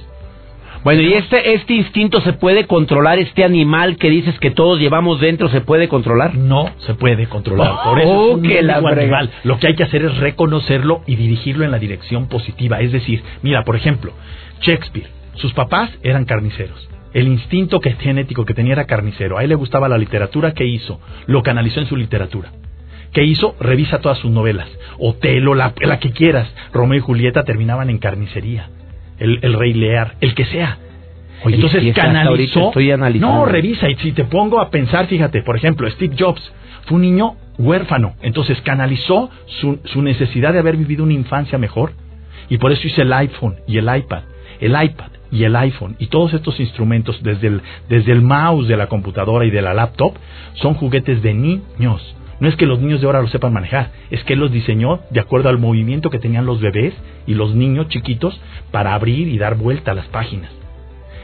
Bueno, 0.84 1.02
¿y 1.02 1.14
este, 1.14 1.54
este 1.54 1.74
instinto 1.74 2.20
se 2.20 2.32
puede 2.32 2.66
controlar? 2.66 3.18
¿Este 3.18 3.44
animal 3.44 3.96
que 3.96 4.10
dices 4.10 4.38
que 4.38 4.50
todos 4.50 4.78
llevamos 4.78 5.20
dentro 5.20 5.48
se 5.48 5.60
puede 5.60 5.88
controlar? 5.88 6.34
No 6.34 6.70
se 6.78 6.94
puede 6.94 7.26
controlar. 7.26 7.82
Por 7.84 8.00
eso 8.00 8.32
oh, 8.32 8.40
que 8.40 8.62
la 8.62 8.76
animal. 8.76 9.30
Lo 9.44 9.58
que 9.58 9.68
hay 9.68 9.74
que 9.74 9.82
hacer 9.82 10.04
es 10.04 10.16
reconocerlo 10.18 11.02
y 11.06 11.16
dirigirlo 11.16 11.64
en 11.64 11.72
la 11.72 11.78
dirección 11.78 12.28
positiva. 12.28 12.80
Es 12.80 12.92
decir, 12.92 13.22
mira, 13.42 13.64
por 13.64 13.76
ejemplo, 13.76 14.12
Shakespeare 14.60 15.17
sus 15.38 15.52
papás 15.52 15.90
eran 16.02 16.24
carniceros. 16.24 16.88
El 17.14 17.26
instinto 17.28 17.80
que, 17.80 17.92
genético 17.92 18.44
que 18.44 18.54
tenía 18.54 18.72
era 18.72 18.86
carnicero. 18.86 19.38
A 19.38 19.42
él 19.42 19.48
le 19.48 19.54
gustaba 19.54 19.88
la 19.88 19.98
literatura. 19.98 20.52
¿Qué 20.52 20.66
hizo? 20.66 21.00
Lo 21.26 21.42
canalizó 21.42 21.80
en 21.80 21.86
su 21.86 21.96
literatura. 21.96 22.52
¿Qué 23.12 23.24
hizo? 23.24 23.56
Revisa 23.60 24.00
todas 24.00 24.18
sus 24.18 24.30
novelas. 24.30 24.68
Otelo, 24.98 25.54
la, 25.54 25.72
la 25.80 25.98
que 25.98 26.12
quieras. 26.12 26.52
Romeo 26.72 26.98
y 26.98 27.00
Julieta 27.00 27.44
terminaban 27.44 27.88
en 27.88 27.98
carnicería. 27.98 28.68
El, 29.18 29.54
Rey 29.54 29.72
Lear, 29.72 30.16
el 30.20 30.34
que 30.34 30.44
sea. 30.44 30.78
Entonces 31.44 31.94
canalizó. 31.94 32.68
Estoy 32.68 32.92
no, 33.18 33.46
revisa. 33.46 33.88
Y 33.88 33.96
si 33.96 34.12
te 34.12 34.24
pongo 34.24 34.60
a 34.60 34.70
pensar, 34.70 35.06
fíjate, 35.06 35.42
por 35.42 35.56
ejemplo, 35.56 35.88
Steve 35.90 36.14
Jobs 36.18 36.52
fue 36.84 36.96
un 36.96 37.02
niño 37.02 37.36
huérfano. 37.58 38.14
Entonces 38.22 38.60
canalizó 38.62 39.30
su, 39.46 39.80
su 39.84 40.02
necesidad 40.02 40.52
de 40.52 40.58
haber 40.58 40.76
vivido 40.76 41.04
una 41.04 41.14
infancia 41.14 41.58
mejor. 41.58 41.92
Y 42.50 42.58
por 42.58 42.70
eso 42.70 42.86
hizo 42.86 43.02
el 43.02 43.12
iPhone 43.12 43.56
y 43.66 43.78
el 43.78 43.84
iPad. 43.84 44.22
El 44.60 44.80
iPad 44.80 45.17
y 45.30 45.44
el 45.44 45.56
iPhone 45.56 45.96
y 45.98 46.06
todos 46.06 46.34
estos 46.34 46.58
instrumentos, 46.60 47.22
desde 47.22 47.48
el, 47.48 47.62
desde 47.88 48.12
el 48.12 48.22
mouse 48.22 48.68
de 48.68 48.76
la 48.76 48.86
computadora 48.86 49.44
y 49.44 49.50
de 49.50 49.62
la 49.62 49.74
laptop, 49.74 50.14
son 50.54 50.74
juguetes 50.74 51.22
de 51.22 51.34
niños. 51.34 52.14
No 52.40 52.48
es 52.48 52.56
que 52.56 52.66
los 52.66 52.80
niños 52.80 53.00
de 53.00 53.06
ahora 53.06 53.20
lo 53.20 53.28
sepan 53.28 53.52
manejar, 53.52 53.90
es 54.10 54.22
que 54.24 54.34
él 54.34 54.40
los 54.40 54.52
diseñó 54.52 55.00
de 55.10 55.20
acuerdo 55.20 55.48
al 55.48 55.58
movimiento 55.58 56.10
que 56.10 56.20
tenían 56.20 56.46
los 56.46 56.60
bebés 56.60 56.94
y 57.26 57.34
los 57.34 57.54
niños 57.54 57.88
chiquitos 57.88 58.40
para 58.70 58.94
abrir 58.94 59.28
y 59.28 59.38
dar 59.38 59.56
vuelta 59.56 59.90
a 59.90 59.94
las 59.94 60.06
páginas. 60.06 60.52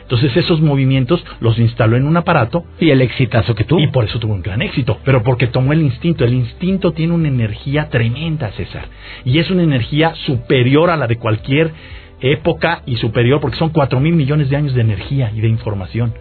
Entonces 0.04 0.36
esos 0.36 0.60
movimientos 0.60 1.24
los 1.40 1.58
instaló 1.58 1.96
en 1.96 2.06
un 2.06 2.16
aparato. 2.16 2.64
Y 2.78 2.90
el 2.90 3.00
exitazo 3.00 3.54
que 3.54 3.64
tuvo. 3.64 3.80
Y 3.80 3.88
por 3.88 4.04
eso 4.04 4.18
tuvo 4.18 4.34
un 4.34 4.42
gran 4.42 4.60
éxito. 4.60 4.98
Pero 5.02 5.22
porque 5.22 5.46
tomó 5.46 5.72
el 5.72 5.80
instinto. 5.80 6.24
El 6.24 6.34
instinto 6.34 6.92
tiene 6.92 7.14
una 7.14 7.28
energía 7.28 7.88
tremenda, 7.88 8.50
César. 8.52 8.84
Y 9.24 9.38
es 9.38 9.50
una 9.50 9.62
energía 9.62 10.14
superior 10.26 10.90
a 10.90 10.96
la 10.96 11.06
de 11.06 11.16
cualquier 11.16 11.72
época 12.20 12.82
y 12.86 12.96
superior, 12.96 13.40
porque 13.40 13.58
son 13.58 13.70
cuatro 13.70 14.00
mil 14.00 14.14
millones 14.14 14.50
de 14.50 14.56
años 14.56 14.74
de 14.74 14.80
energía 14.80 15.30
y 15.34 15.40
de 15.40 15.48
información. 15.48 16.14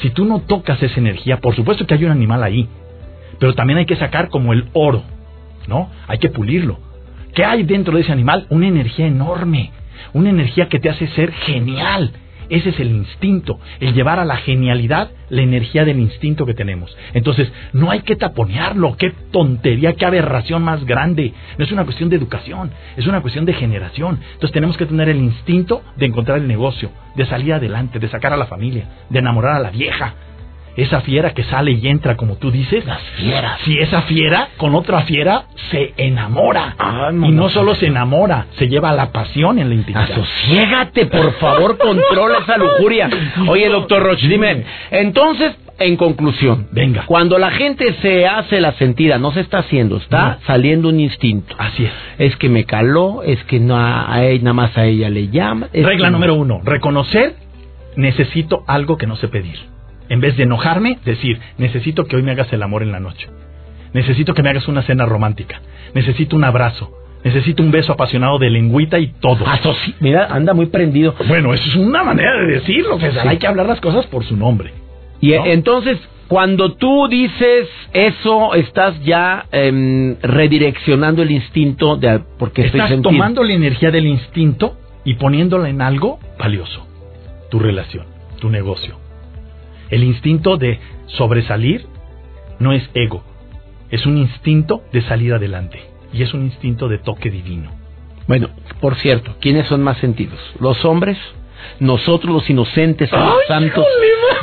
Si 0.00 0.10
tú 0.10 0.24
no 0.24 0.40
tocas 0.40 0.82
esa 0.82 0.98
energía, 0.98 1.38
por 1.40 1.54
supuesto 1.54 1.86
que 1.86 1.94
hay 1.94 2.04
un 2.04 2.12
animal 2.12 2.42
ahí, 2.42 2.68
pero 3.38 3.54
también 3.54 3.78
hay 3.78 3.86
que 3.86 3.96
sacar 3.96 4.28
como 4.28 4.52
el 4.52 4.68
oro, 4.72 5.02
¿no? 5.66 5.90
Hay 6.06 6.18
que 6.18 6.30
pulirlo. 6.30 6.78
¿Qué 7.34 7.44
hay 7.44 7.62
dentro 7.64 7.94
de 7.94 8.02
ese 8.02 8.12
animal? 8.12 8.46
Una 8.50 8.68
energía 8.68 9.06
enorme, 9.06 9.70
una 10.12 10.30
energía 10.30 10.68
que 10.68 10.78
te 10.78 10.90
hace 10.90 11.08
ser 11.08 11.32
genial, 11.32 12.12
ese 12.48 12.70
es 12.70 12.80
el 12.80 12.90
instinto, 12.90 13.58
el 13.80 13.94
llevar 13.94 14.18
a 14.18 14.24
la 14.24 14.36
genialidad 14.36 15.10
la 15.28 15.42
energía 15.42 15.84
del 15.84 15.98
instinto 15.98 16.44
que 16.44 16.54
tenemos. 16.54 16.94
Entonces, 17.14 17.50
no 17.72 17.90
hay 17.90 18.00
que 18.00 18.16
taponearlo, 18.16 18.96
qué 18.98 19.12
tontería, 19.30 19.94
qué 19.94 20.04
aberración 20.04 20.62
más 20.62 20.84
grande. 20.84 21.32
No 21.56 21.64
es 21.64 21.72
una 21.72 21.84
cuestión 21.84 22.10
de 22.10 22.16
educación, 22.16 22.70
es 22.96 23.06
una 23.06 23.22
cuestión 23.22 23.46
de 23.46 23.54
generación. 23.54 24.20
Entonces 24.34 24.52
tenemos 24.52 24.76
que 24.76 24.86
tener 24.86 25.08
el 25.08 25.18
instinto 25.18 25.82
de 25.96 26.06
encontrar 26.06 26.38
el 26.38 26.48
negocio, 26.48 26.90
de 27.16 27.26
salir 27.26 27.54
adelante, 27.54 27.98
de 27.98 28.08
sacar 28.08 28.32
a 28.32 28.36
la 28.36 28.46
familia, 28.46 28.86
de 29.08 29.18
enamorar 29.18 29.56
a 29.56 29.60
la 29.60 29.70
vieja. 29.70 30.14
Esa 30.76 31.00
fiera 31.02 31.34
que 31.34 31.42
sale 31.44 31.72
y 31.72 31.86
entra, 31.88 32.16
como 32.16 32.36
tú 32.36 32.50
dices. 32.50 32.84
Las 32.86 33.00
fieras. 33.16 33.60
Si 33.64 33.78
esa 33.78 34.02
fiera 34.02 34.48
con 34.56 34.74
otra 34.74 35.02
fiera 35.02 35.44
se 35.70 35.92
enamora. 35.96 36.74
y 37.12 37.30
no 37.30 37.48
solo 37.50 37.74
se 37.74 37.86
enamora, 37.86 38.46
se 38.58 38.68
lleva 38.68 38.90
a 38.90 38.94
la 38.94 39.12
pasión 39.12 39.58
en 39.58 39.68
la 39.68 39.74
intimidad. 39.74 40.10
Asociégate, 40.10 41.06
por 41.06 41.32
favor, 41.34 41.76
controla 41.78 42.38
esa 42.38 42.56
lujuria. 42.56 43.10
Oye, 43.48 43.68
doctor 43.68 44.02
Roche, 44.02 44.26
dime, 44.28 44.64
entonces, 44.90 45.54
en 45.78 45.96
conclusión, 45.96 46.68
Venga. 46.70 47.04
cuando 47.06 47.38
la 47.38 47.50
gente 47.50 47.94
se 48.02 48.26
hace 48.26 48.60
la 48.60 48.72
sentida, 48.72 49.18
no 49.18 49.32
se 49.32 49.40
está 49.40 49.58
haciendo, 49.58 49.96
está 49.96 50.38
saliendo 50.46 50.88
un 50.88 51.00
instinto. 51.00 51.54
Así 51.58 51.84
es. 51.84 51.92
Es 52.18 52.36
que 52.36 52.48
me 52.48 52.64
caló, 52.64 53.22
es 53.22 53.42
que 53.44 53.58
no 53.58 53.76
a, 53.76 54.18
nada 54.40 54.52
más 54.52 54.76
a 54.78 54.84
ella 54.84 55.10
le 55.10 55.28
llama. 55.28 55.68
Regla 55.72 56.06
que- 56.06 56.12
número 56.12 56.34
uno, 56.34 56.60
reconocer, 56.64 57.34
necesito 57.96 58.62
algo 58.66 58.96
que 58.96 59.06
no 59.06 59.16
sé 59.16 59.28
pedir. 59.28 59.58
En 60.12 60.20
vez 60.20 60.36
de 60.36 60.42
enojarme, 60.42 60.98
decir, 61.06 61.40
necesito 61.56 62.04
que 62.04 62.16
hoy 62.16 62.22
me 62.22 62.32
hagas 62.32 62.52
el 62.52 62.62
amor 62.62 62.82
en 62.82 62.92
la 62.92 63.00
noche. 63.00 63.28
Necesito 63.94 64.34
que 64.34 64.42
me 64.42 64.50
hagas 64.50 64.68
una 64.68 64.82
cena 64.82 65.06
romántica. 65.06 65.60
Necesito 65.94 66.36
un 66.36 66.44
abrazo. 66.44 66.90
Necesito 67.24 67.62
un 67.62 67.70
beso 67.70 67.92
apasionado 67.92 68.38
de 68.38 68.50
lengüita 68.50 68.98
y 68.98 69.06
todo. 69.20 69.44
Asoci- 69.46 69.94
Mira, 70.00 70.26
anda 70.30 70.52
muy 70.52 70.66
prendido. 70.66 71.14
Bueno, 71.28 71.54
eso 71.54 71.64
es 71.66 71.76
una 71.76 72.02
manera 72.04 72.32
de 72.42 72.46
decirlo. 72.58 72.98
Sí. 73.00 73.06
Hay 73.26 73.38
que 73.38 73.46
hablar 73.46 73.66
las 73.66 73.80
cosas 73.80 74.06
por 74.06 74.24
su 74.24 74.36
nombre. 74.36 74.72
Y 75.20 75.30
¿No? 75.32 75.46
entonces, 75.46 75.98
cuando 76.28 76.72
tú 76.74 77.08
dices 77.08 77.68
eso, 77.94 78.54
estás 78.54 79.02
ya 79.04 79.46
em, 79.52 80.16
redireccionando 80.20 81.22
el 81.22 81.30
instinto 81.30 81.96
de 81.96 82.20
porque 82.38 82.62
estoy 82.66 82.80
Estás 82.80 82.90
sentido. 82.90 83.10
tomando 83.12 83.42
la 83.44 83.52
energía 83.54 83.90
del 83.90 84.06
instinto 84.06 84.76
y 85.04 85.14
poniéndola 85.14 85.68
en 85.70 85.80
algo 85.80 86.18
valioso. 86.38 86.86
Tu 87.50 87.58
relación, 87.58 88.04
tu 88.40 88.50
negocio. 88.50 88.96
El 89.92 90.04
instinto 90.04 90.56
de 90.56 90.80
sobresalir 91.04 91.84
no 92.58 92.72
es 92.72 92.82
ego, 92.94 93.22
es 93.90 94.06
un 94.06 94.16
instinto 94.16 94.82
de 94.90 95.02
salir 95.02 95.34
adelante 95.34 95.80
y 96.14 96.22
es 96.22 96.32
un 96.32 96.44
instinto 96.44 96.88
de 96.88 96.96
toque 96.96 97.30
divino. 97.30 97.70
Bueno, 98.26 98.48
por 98.80 98.96
cierto, 98.96 99.36
¿quiénes 99.38 99.66
son 99.66 99.82
más 99.82 99.98
sentidos? 99.98 100.40
¿Los 100.58 100.82
hombres? 100.86 101.18
¿Nosotros 101.80 102.34
los 102.34 102.50
inocentes, 102.50 103.10
los 103.10 103.46
santos, 103.48 103.86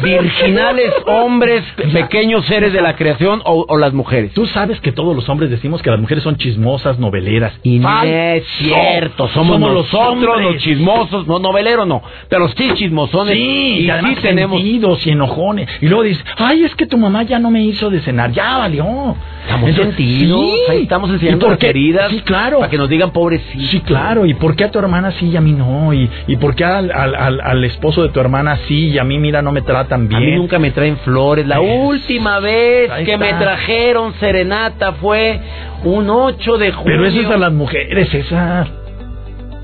virginales, 0.01 0.93
hombres, 1.05 1.63
pequeños 1.93 2.45
seres 2.45 2.73
de 2.73 2.82
la 2.82 2.95
creación 2.95 3.41
o, 3.45 3.65
o 3.67 3.77
las 3.77 3.93
mujeres? 3.93 4.34
Tú 4.34 4.45
sabes 4.47 4.79
que 4.82 4.91
todos 4.91 5.15
los 5.15 5.27
hombres 5.29 5.49
decimos 5.49 5.82
que 5.82 5.89
las 5.89 5.99
mujeres 5.99 6.23
son 6.23 6.38
chismosas, 6.38 6.99
noveleras. 6.99 7.53
Y 7.63 7.79
no 7.79 8.03
es 8.03 8.43
cierto, 8.60 9.27
somos, 9.29 9.60
los 9.60 9.91
nosotros 9.91 10.41
los 10.41 10.58
chismosos, 10.58 11.27
no 11.27 11.39
noveleros 11.39 11.88
no, 11.88 12.01
pero 12.29 12.47
sí 12.49 12.71
chismosones. 12.75 13.36
Sí, 13.36 13.79
y 13.79 13.86
y 13.86 13.89
además 13.89 14.15
sí 14.15 14.21
tenemos... 14.21 14.62
y 14.62 15.10
enojones. 15.10 15.69
Y 15.82 15.88
luego 15.88 16.03
dices, 16.03 16.23
ay, 16.38 16.63
es 16.63 16.75
que 16.75 16.86
tu 16.86 16.97
mamá 16.97 17.23
ya 17.23 17.39
no 17.39 17.51
me 17.51 17.63
hizo 17.63 17.89
de 17.89 18.01
cenar, 18.01 18.32
ya 18.32 18.58
valió. 18.58 19.15
Estamos 19.49 19.75
sentidos, 19.75 20.39
sí. 20.65 20.71
ahí 20.71 20.83
estamos 20.83 21.09
¿Y 21.09 21.13
enseñando 21.13 21.45
por 21.47 21.57
qué? 21.57 21.69
heridas 21.69 22.09
Sí, 22.12 22.21
claro. 22.21 22.59
para 22.59 22.69
que 22.69 22.77
nos 22.77 22.89
digan 22.89 23.12
pobrecito. 23.12 23.65
Sí, 23.71 23.79
claro. 23.81 24.25
¿Y 24.25 24.33
por 24.35 24.55
qué 24.55 24.65
a 24.65 24.71
tu 24.71 24.79
hermana 24.79 25.12
sí 25.19 25.27
y 25.29 25.35
a 25.38 25.41
mí 25.41 25.53
no? 25.53 25.93
¿Y, 25.93 26.09
y 26.27 26.35
por 26.38 26.55
qué 26.55 26.63
al, 26.65 26.91
al, 26.91 27.15
al- 27.15 27.41
al 27.41 27.63
esposo 27.63 28.03
de 28.03 28.09
tu 28.09 28.19
hermana 28.19 28.57
sí 28.67 28.89
y 28.89 28.97
a 28.99 29.03
mí, 29.03 29.17
mira, 29.17 29.41
no 29.41 29.51
me 29.51 29.62
tratan 29.62 30.07
bien? 30.07 30.21
A 30.21 30.25
mí 30.25 30.31
nunca 30.35 30.59
me 30.59 30.71
traen 30.71 30.97
flores. 30.97 31.47
La 31.47 31.59
última 31.62 32.39
vez 32.39 32.89
Ahí 32.91 33.05
que 33.05 33.13
está. 33.13 33.25
me 33.25 33.33
trajeron 33.33 34.13
serenata 34.19 34.93
fue 34.93 35.39
un 35.83 36.09
8 36.09 36.57
de 36.57 36.71
junio. 36.71 36.83
Pero 36.97 37.05
eso 37.05 37.21
es 37.21 37.27
a 37.27 37.38
las 37.38 37.51
mujeres, 37.53 38.09
César. 38.09 38.67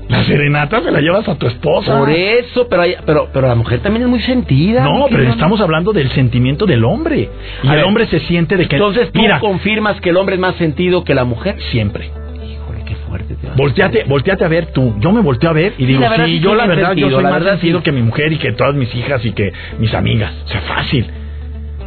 La 0.08 0.22
serenata 0.24 0.80
se 0.82 0.90
la 0.92 1.00
llevas 1.00 1.28
a 1.28 1.34
tu 1.34 1.46
esposa. 1.48 1.98
Por 1.98 2.10
eso, 2.10 2.68
pero, 2.68 2.82
hay- 2.82 2.94
pero, 3.04 3.28
pero 3.32 3.48
la 3.48 3.54
mujer 3.56 3.80
también 3.80 4.04
es 4.04 4.08
muy 4.08 4.20
sentida. 4.20 4.84
No, 4.84 5.06
pero 5.10 5.24
estamos 5.30 5.60
hablando 5.60 5.92
del 5.92 6.10
sentimiento 6.12 6.64
del 6.64 6.84
hombre. 6.84 7.28
Y 7.62 7.66
A 7.66 7.70
el 7.72 7.76
ver, 7.78 7.84
hombre 7.86 8.06
se 8.06 8.20
siente 8.20 8.56
de 8.56 8.68
que... 8.68 8.76
Entonces 8.76 9.10
tú 9.10 9.20
mira, 9.20 9.40
confirmas 9.40 10.00
que 10.00 10.10
el 10.10 10.16
hombre 10.16 10.36
es 10.36 10.40
más 10.40 10.54
sentido 10.56 11.02
que 11.02 11.12
la 11.14 11.24
mujer. 11.24 11.56
siempre. 11.72 12.06
Híjole, 12.36 12.84
qué 12.86 12.94
fuerte. 13.08 13.34
te 13.34 13.48
vas. 13.48 13.56
Volteate, 13.56 14.04
volteate 14.04 14.44
a 14.44 14.48
ver 14.48 14.66
tú. 14.72 14.94
Yo 15.00 15.10
me 15.10 15.20
volteo 15.22 15.50
a 15.50 15.54
ver 15.54 15.72
y 15.76 15.86
digo, 15.86 16.00
verdad 16.00 16.26
sí, 16.26 16.38
yo 16.38 16.54
la 16.54 16.66
verdad, 16.66 16.86
sentido, 16.90 17.08
yo 17.08 17.16
soy 17.16 17.24
la 17.24 17.30
más 17.30 17.40
verdad 17.40 17.52
sentido 17.58 17.78
sí. 17.80 17.84
que 17.84 17.92
mi 17.92 18.02
mujer 18.02 18.32
y 18.32 18.36
que 18.38 18.52
todas 18.52 18.74
mis 18.76 18.94
hijas 18.94 19.24
y 19.24 19.32
que 19.32 19.52
mis 19.80 19.92
amigas. 19.92 20.32
O 20.44 20.48
sea, 20.48 20.60
fácil. 20.60 21.06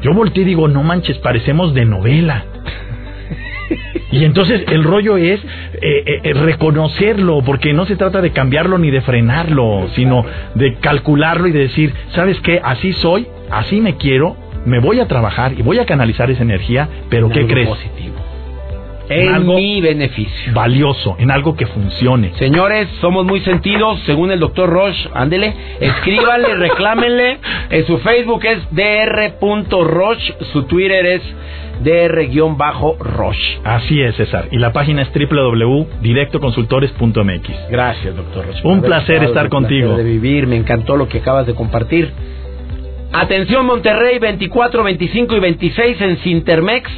Yo 0.02 0.14
volteé 0.14 0.44
y 0.44 0.46
digo, 0.46 0.68
no 0.68 0.84
manches, 0.84 1.18
parecemos 1.20 1.74
de 1.74 1.86
novela. 1.86 2.44
Y 4.12 4.26
entonces 4.26 4.64
el 4.68 4.84
rollo 4.84 5.18
es 5.18 5.40
eh, 5.40 5.80
eh, 5.82 6.20
eh, 6.24 6.34
reconocerlo, 6.34 7.42
porque 7.46 7.74
no 7.74 7.86
se 7.86 7.96
trata 7.96 8.22
de 8.22 8.32
cambiarlo 8.32 8.78
ni 8.78 8.90
de 8.90 9.02
frenarlo, 9.02 9.88
sino 9.96 10.26
de 10.56 10.76
calcularlo 10.76 11.48
y 11.48 11.52
de 11.52 11.60
decir, 11.60 11.94
¿sabes 12.16 12.40
qué? 12.42 12.60
Así 12.64 12.94
soy, 12.94 13.28
así 13.52 13.82
me 13.82 13.98
quiero, 13.98 14.36
me 14.66 14.80
voy 14.80 15.00
a 15.00 15.08
trabajar 15.08 15.54
y 15.58 15.62
voy 15.62 15.80
a 15.80 15.86
canalizar 15.86 16.30
esa 16.32 16.42
energía, 16.44 16.90
pero 17.10 17.28
En 17.28 17.34
¿qué 17.34 17.46
crees? 17.48 17.70
positivo. 17.70 18.16
En 19.10 19.34
algo- 19.36 19.56
mi 19.56 19.82
beneficio. 19.82 20.54
Valioso, 20.54 21.16
en 21.20 21.32
algo 21.32 21.56
que 21.56 21.66
funcione. 21.66 22.32
Señores, 22.36 22.88
somos 23.02 23.26
muy 23.26 23.40
sentidos, 23.42 24.00
según 24.06 24.32
el 24.32 24.40
doctor 24.40 24.70
Roche. 24.70 25.10
Ándele, 25.14 25.54
escríbanle, 25.80 26.56
reclámenle. 26.68 27.38
En 27.70 27.86
su 27.88 27.98
Facebook 28.00 28.46
es 28.46 28.60
dr.roche, 28.72 30.34
su 30.54 30.64
Twitter 30.64 31.06
es 31.06 31.22
dr-roche. 31.84 33.60
Así 33.64 34.02
es, 34.02 34.16
César. 34.16 34.48
Y 34.52 34.58
la 34.58 34.72
página 34.74 35.02
es 35.02 35.10
www.directoconsultores.mx. 35.14 37.50
Gracias, 37.70 38.16
doctor 38.16 38.46
Roche. 38.48 38.60
Un 38.64 38.82
placer 38.82 39.24
estar 39.24 39.46
un 39.46 39.50
contigo. 39.50 39.88
placer 39.90 40.06
de 40.06 40.12
vivir, 40.12 40.48
me 40.48 40.56
encantó 40.58 40.98
lo 40.98 41.08
que 41.08 41.20
acabas 41.20 41.46
de 41.48 41.56
compartir. 41.56 42.12
Atención 43.12 43.66
Monterrey, 43.66 44.20
24, 44.20 44.84
25 44.84 45.36
y 45.36 45.40
26 45.40 46.02
en 46.02 46.18
Cintermex. 46.18 46.92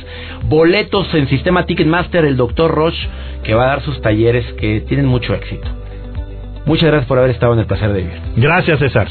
Boletos 0.43 1.13
en 1.13 1.29
Sistema 1.29 1.65
Ticketmaster, 1.65 2.25
el 2.25 2.35
doctor 2.35 2.71
Roche, 2.71 3.07
que 3.43 3.53
va 3.53 3.63
a 3.63 3.67
dar 3.67 3.81
sus 3.81 4.01
talleres 4.01 4.45
que 4.53 4.81
tienen 4.81 5.05
mucho 5.05 5.33
éxito. 5.33 5.67
Muchas 6.65 6.89
gracias 6.89 7.07
por 7.07 7.17
haber 7.17 7.31
estado 7.31 7.53
en 7.53 7.59
el 7.59 7.65
placer 7.65 7.93
de 7.93 8.01
vivir. 8.01 8.19
Gracias, 8.35 8.79
César. 8.79 9.07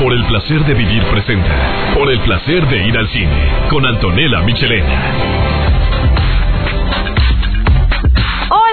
Por 0.00 0.12
el 0.12 0.24
placer 0.26 0.60
de 0.60 0.74
vivir 0.74 1.02
presenta. 1.04 1.94
Por 1.96 2.10
el 2.10 2.20
placer 2.20 2.66
de 2.68 2.86
ir 2.86 2.96
al 2.96 3.08
cine. 3.08 3.68
Con 3.68 3.84
Antonella 3.86 4.40
Michelena. 4.42 5.47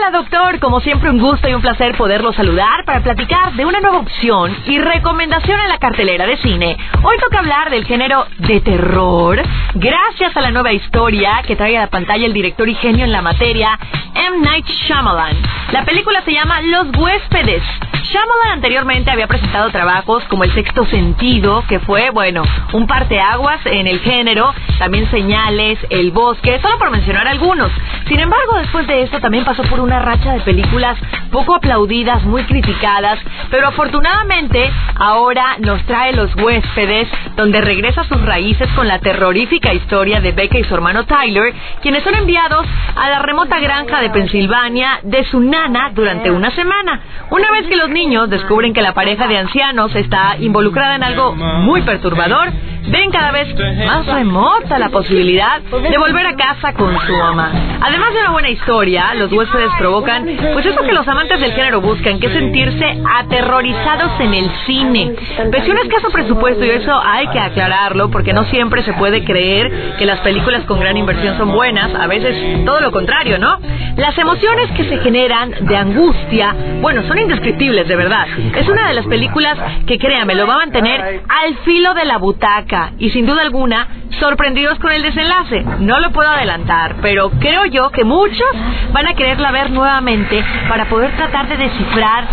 Hola 0.05 0.19
doctor, 0.19 0.59
como 0.59 0.81
siempre 0.81 1.09
un 1.09 1.17
gusto 1.17 1.49
y 1.49 1.55
un 1.55 1.61
placer 1.61 1.97
poderlo 1.97 2.31
saludar 2.31 2.85
para 2.85 3.01
platicar 3.01 3.53
de 3.53 3.65
una 3.65 3.79
nueva 3.79 3.97
opción 3.97 4.55
y 4.67 4.77
recomendación 4.77 5.59
en 5.59 5.67
la 5.67 5.79
cartelera 5.79 6.27
de 6.27 6.37
cine. 6.37 6.77
Hoy 7.01 7.17
toca 7.17 7.39
hablar 7.39 7.71
del 7.71 7.85
género 7.85 8.27
de 8.37 8.61
terror, 8.61 9.41
gracias 9.73 10.37
a 10.37 10.41
la 10.41 10.51
nueva 10.51 10.73
historia 10.73 11.41
que 11.47 11.55
trae 11.55 11.75
a 11.77 11.81
la 11.81 11.87
pantalla 11.87 12.23
el 12.23 12.33
director 12.33 12.69
y 12.69 12.75
genio 12.75 13.03
en 13.03 13.11
la 13.11 13.23
materia, 13.23 13.79
M. 14.13 14.37
Night 14.43 14.67
Shyamalan. 14.67 15.37
La 15.71 15.83
película 15.85 16.21
se 16.23 16.33
llama 16.33 16.61
Los 16.61 16.95
huéspedes. 16.95 17.63
Shyamalan 18.05 18.53
anteriormente 18.53 19.09
había 19.09 19.25
presentado 19.25 19.71
trabajos 19.71 20.23
como 20.25 20.43
El 20.43 20.53
sexto 20.53 20.85
sentido, 20.85 21.63
que 21.67 21.79
fue, 21.79 22.11
bueno, 22.11 22.43
un 22.73 22.85
parteaguas 22.85 23.65
en 23.65 23.87
el 23.87 23.99
género, 23.99 24.53
también 24.77 25.09
Señales, 25.09 25.79
El 25.89 26.11
bosque, 26.11 26.59
solo 26.61 26.77
por 26.77 26.91
mencionar 26.91 27.27
algunos. 27.27 27.71
Sin 28.07 28.19
embargo, 28.19 28.57
después 28.59 28.85
de 28.85 29.01
esto 29.01 29.19
también 29.19 29.43
pasó 29.43 29.63
por 29.63 29.79
una 29.79 29.99
racha 29.99 30.33
de 30.33 30.41
películas 30.41 30.99
poco 31.31 31.55
aplaudidas, 31.55 32.23
muy 32.23 32.43
criticadas, 32.43 33.19
pero 33.49 33.67
afortunadamente 33.67 34.71
ahora 34.95 35.57
nos 35.59 35.81
trae 35.85 36.13
Los 36.13 36.35
huéspedes, 36.35 37.07
donde 37.35 37.59
regresa 37.61 38.01
a 38.01 38.07
sus 38.07 38.21
raíces 38.21 38.69
con 38.75 38.87
la 38.87 38.99
terrorífica 38.99 39.73
historia 39.73 40.21
de 40.21 40.31
Becca 40.31 40.59
y 40.59 40.63
su 40.63 40.75
hermano 40.75 41.05
Tyler, 41.05 41.53
quienes 41.81 42.03
son 42.03 42.13
enviados 42.15 42.67
a 42.95 43.09
la 43.09 43.19
remota 43.19 43.59
granja 43.59 43.99
de 43.99 44.11
Pensilvania 44.11 44.99
de 45.01 45.25
su 45.25 45.39
nana 45.39 45.89
durante 45.93 46.29
una 46.29 46.51
semana. 46.51 47.01
Una 47.31 47.51
vez 47.51 47.65
que 47.67 47.77
los 47.77 47.89
niños 47.95 48.29
descubren 48.29 48.73
que 48.73 48.81
la 48.81 48.93
pareja 48.93 49.25
de 49.27 49.37
ancianos 49.37 49.95
está 49.95 50.35
involucrada 50.37 50.95
en 50.95 51.03
algo 51.03 51.33
muy 51.33 51.81
perturbador, 51.81 52.51
ven 52.87 53.11
cada 53.11 53.31
vez 53.31 53.47
más 53.85 54.05
remota 54.05 54.77
la 54.77 54.89
posibilidad 54.89 55.61
de 55.61 55.97
volver 55.97 56.27
a 56.27 56.35
casa 56.35 56.73
con 56.73 56.99
su 56.99 57.13
mamá. 57.13 57.51
Además 57.81 58.13
de 58.13 58.19
una 58.19 58.31
buena 58.31 58.49
historia, 58.49 59.13
los 59.15 59.31
huéspedes 59.31 59.71
provocan, 59.77 60.25
pues 60.53 60.65
eso 60.65 60.81
que 60.81 60.93
los 60.93 61.07
amantes 61.07 61.39
del 61.39 61.53
género 61.53 61.81
buscan, 61.81 62.19
que 62.19 62.27
es 62.27 62.33
sentirse 62.33 63.01
aterrorizados 63.17 64.19
en 64.19 64.33
el 64.33 64.49
cine. 64.65 65.15
Pese 65.51 65.69
a 65.69 65.73
un 65.73 65.79
escaso 65.79 66.09
presupuesto, 66.11 66.65
y 66.65 66.69
eso 66.69 66.93
hay 67.03 67.27
que 67.27 67.39
aclararlo, 67.39 68.09
porque 68.11 68.33
no 68.33 68.45
siempre 68.45 68.83
se 68.83 68.93
puede 68.93 69.23
creer 69.23 69.95
que 69.97 70.05
las 70.05 70.19
películas 70.19 70.63
con 70.65 70.79
gran 70.79 70.97
inversión 70.97 71.37
son 71.37 71.51
buenas, 71.51 71.93
a 71.93 72.07
veces 72.07 72.65
todo 72.65 72.79
lo 72.79 72.91
contrario, 72.91 73.37
¿no? 73.37 73.57
Las 73.97 74.17
emociones 74.17 74.71
que 74.71 74.83
se 74.85 74.97
generan 74.99 75.51
de 75.61 75.77
angustia, 75.77 76.55
bueno, 76.81 77.03
son 77.07 77.17
indescriptibles, 77.17 77.87
de 77.87 77.95
verdad. 77.95 78.27
Es 78.55 78.67
una 78.67 78.87
de 78.87 78.93
las 78.93 79.05
películas 79.05 79.57
que, 79.87 79.97
créame, 79.97 80.35
lo 80.35 80.47
va 80.47 80.55
a 80.55 80.57
mantener 80.57 81.23
al 81.27 81.55
filo 81.63 81.93
de 81.93 82.05
la 82.05 82.17
butaca 82.17 82.74
y 82.99 83.09
sin 83.11 83.25
duda 83.25 83.41
alguna 83.41 83.87
sorprendidos 84.19 84.79
con 84.79 84.91
el 84.91 85.01
desenlace. 85.01 85.63
No 85.79 85.99
lo 85.99 86.11
puedo 86.11 86.29
adelantar, 86.29 86.95
pero 87.01 87.29
creo 87.31 87.65
yo 87.65 87.89
que 87.89 88.03
muchos 88.03 88.47
van 88.91 89.07
a 89.07 89.13
quererla 89.13 89.51
ver 89.51 89.71
nuevamente 89.71 90.43
para 90.67 90.85
poder 90.85 91.15
tratar 91.15 91.47
de 91.47 91.57
descifrar 91.57 92.25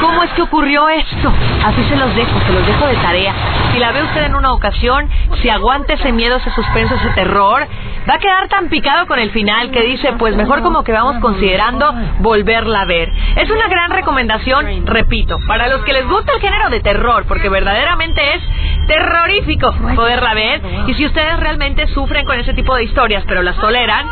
cómo 0.00 0.22
es 0.24 0.30
que 0.32 0.42
ocurrió 0.42 0.88
esto. 0.88 1.32
Así 1.64 1.82
se 1.84 1.96
los 1.96 2.14
dejo, 2.14 2.40
se 2.46 2.52
los 2.52 2.66
dejo 2.66 2.86
de 2.86 2.96
tarea. 2.96 3.34
Si 3.72 3.78
la 3.78 3.92
ve 3.92 4.02
usted 4.02 4.24
en 4.24 4.34
una 4.34 4.52
ocasión, 4.52 5.08
si 5.42 5.48
aguante 5.48 5.94
ese 5.94 6.12
miedo, 6.12 6.36
ese 6.36 6.50
suspenso, 6.50 6.94
ese 6.94 7.10
terror, 7.10 7.66
va 8.08 8.14
a 8.14 8.18
quedar 8.18 8.48
tan 8.48 8.68
picado 8.68 9.06
con 9.06 9.18
el 9.18 9.30
final 9.30 9.70
que 9.70 9.82
dice, 9.82 10.12
pues 10.14 10.34
mejor 10.34 10.62
como 10.62 10.82
que 10.82 10.92
vamos 10.92 11.20
considerando 11.20 11.92
volverla 12.20 12.82
a 12.82 12.84
ver. 12.86 13.12
Es 13.36 13.50
una 13.50 13.68
gran 13.68 13.90
recomendación, 13.90 14.86
repito, 14.86 15.38
para 15.46 15.68
los 15.68 15.82
que 15.84 15.92
les 15.92 16.06
gusta 16.06 16.32
el 16.34 16.40
género 16.40 16.70
de 16.70 16.80
terror, 16.80 17.24
porque 17.26 17.48
verdaderamente 17.48 18.34
es 18.34 18.42
terrorífico 18.86 19.74
poderla 19.94 20.34
ver. 20.34 20.62
Y 20.86 20.94
si 20.94 21.06
ustedes 21.06 21.38
realmente 21.38 21.86
sufren 21.88 22.24
con 22.24 22.38
ese 22.38 22.54
tipo 22.54 22.74
de 22.74 22.84
historias, 22.84 23.24
pero 23.26 23.42
las 23.42 23.56
toleran, 23.56 24.06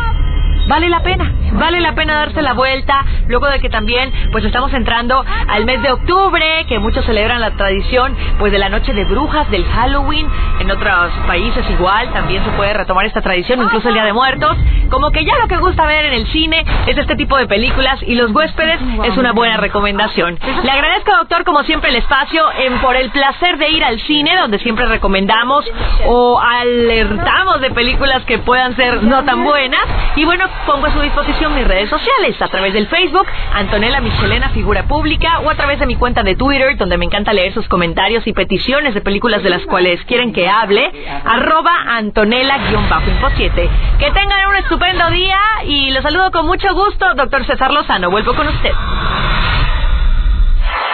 vale 0.67 0.89
la 0.89 1.01
pena, 1.01 1.33
vale 1.53 1.81
la 1.81 1.95
pena 1.95 2.15
darse 2.15 2.43
la 2.43 2.53
vuelta, 2.53 3.05
luego 3.29 3.47
de 3.47 3.61
que 3.61 3.69
también 3.69 4.13
pues 4.33 4.45
estamos 4.45 4.73
entrando 4.73 5.25
al 5.49 5.65
mes 5.65 5.83
de 5.83 5.93
octubre, 5.93 6.65
que 6.69 6.79
muchos 6.79 7.05
celebran 7.05 7.41
la 7.41 7.53
tradición 7.53 8.17
pues 8.39 8.53
de 8.53 8.59
la 8.59 8.69
noche 8.69 8.93
de 8.93 9.05
brujas, 9.05 9.51
del 9.51 9.65
Halloween, 9.65 10.29
en 10.61 10.71
otros 10.71 11.13
países 11.27 11.65
igual, 11.71 12.13
también 12.13 12.45
se 12.45 12.51
puede 12.51 12.75
retomar 12.75 13.07
esta 13.07 13.21
tradición, 13.21 13.63
incluso 13.63 13.89
el 13.89 13.95
Día 13.95 14.05
de 14.05 14.13
Muertos, 14.13 14.57
como 14.91 15.11
que 15.11 15.25
ya 15.25 15.37
lo 15.39 15.49
que 15.49 15.57
gusta 15.57 15.87
ver 15.87 16.07
en 16.07 16.15
el 16.15 16.27
cine 16.29 16.65
es 16.87 16.97
este 16.97 17.17
tipo 17.17 17.37
de 17.37 17.47
películas 17.47 18.01
y 18.03 18.15
Los 18.15 18.31
huéspedes 18.31 18.81
es 19.05 19.17
una 19.17 19.33
buena 19.33 19.57
recomendación. 19.59 20.39
Le 20.63 20.71
agradezco 20.71 21.13
doctor 21.19 21.45
como 21.45 21.63
siempre 21.65 21.91
el 21.91 21.97
espacio 21.97 22.43
en 22.53 22.79
por 22.79 22.97
el 22.97 23.11
placer 23.11 23.59
de 23.59 23.69
ir 23.71 23.85
al 23.85 24.01
cine, 24.01 24.37
donde 24.37 24.59
siempre 24.59 24.87
recomendamos 24.87 25.65
o 26.07 26.41
alertamos 26.41 27.61
de 27.61 27.71
películas 27.71 28.25
que 28.25 28.39
puedan 28.39 28.75
ser 28.77 29.03
no 29.03 29.25
tan 29.25 29.45
buenas 29.45 29.83
y 30.17 30.25
bueno, 30.25 30.47
pongo 30.65 30.87
a 30.87 30.93
su 30.93 31.01
disposición 31.01 31.55
mis 31.55 31.67
redes 31.67 31.91
sociales 31.91 32.41
a 32.41 32.49
través 32.49 32.73
del 32.73 32.87
Facebook, 32.87 33.27
Antonella 33.53 34.01
Michelena 34.01 34.51
Figura 34.51 34.85
Pública, 34.85 35.41
o 35.41 35.51
a 35.51 35.55
través 35.55 35.79
de 35.79 35.87
mi 35.87 35.97
cuenta 35.97 36.23
de 36.23 36.37
Twitter, 36.37 36.77
donde 36.77 36.97
me 36.97 37.05
encanta 37.05 37.33
leer 37.33 37.53
sus 37.53 37.69
comentarios 37.69 38.27
y 38.27 38.33
peticiones 38.33 38.95
de 38.95 39.01
películas 39.01 39.43
de 39.43 39.51
las 39.51 39.65
cuales 39.67 40.03
quieren 40.05 40.33
que 40.33 40.49
hable, 40.49 40.91
arroba 41.25 41.73
Antonella-Info7. 41.99 43.69
Que 43.99 44.11
tengan 44.11 44.49
un 44.49 44.57
estupendo 44.57 45.11
día 45.11 45.39
y 45.67 45.91
los 45.91 46.03
saludo 46.03 46.31
con 46.31 46.47
mucho 46.47 46.73
gusto, 46.75 47.15
doctor 47.15 47.45
César 47.47 47.73
Lozano. 47.73 48.11
Vuelvo 48.11 48.35
con 48.35 48.47
usted. 48.49 48.73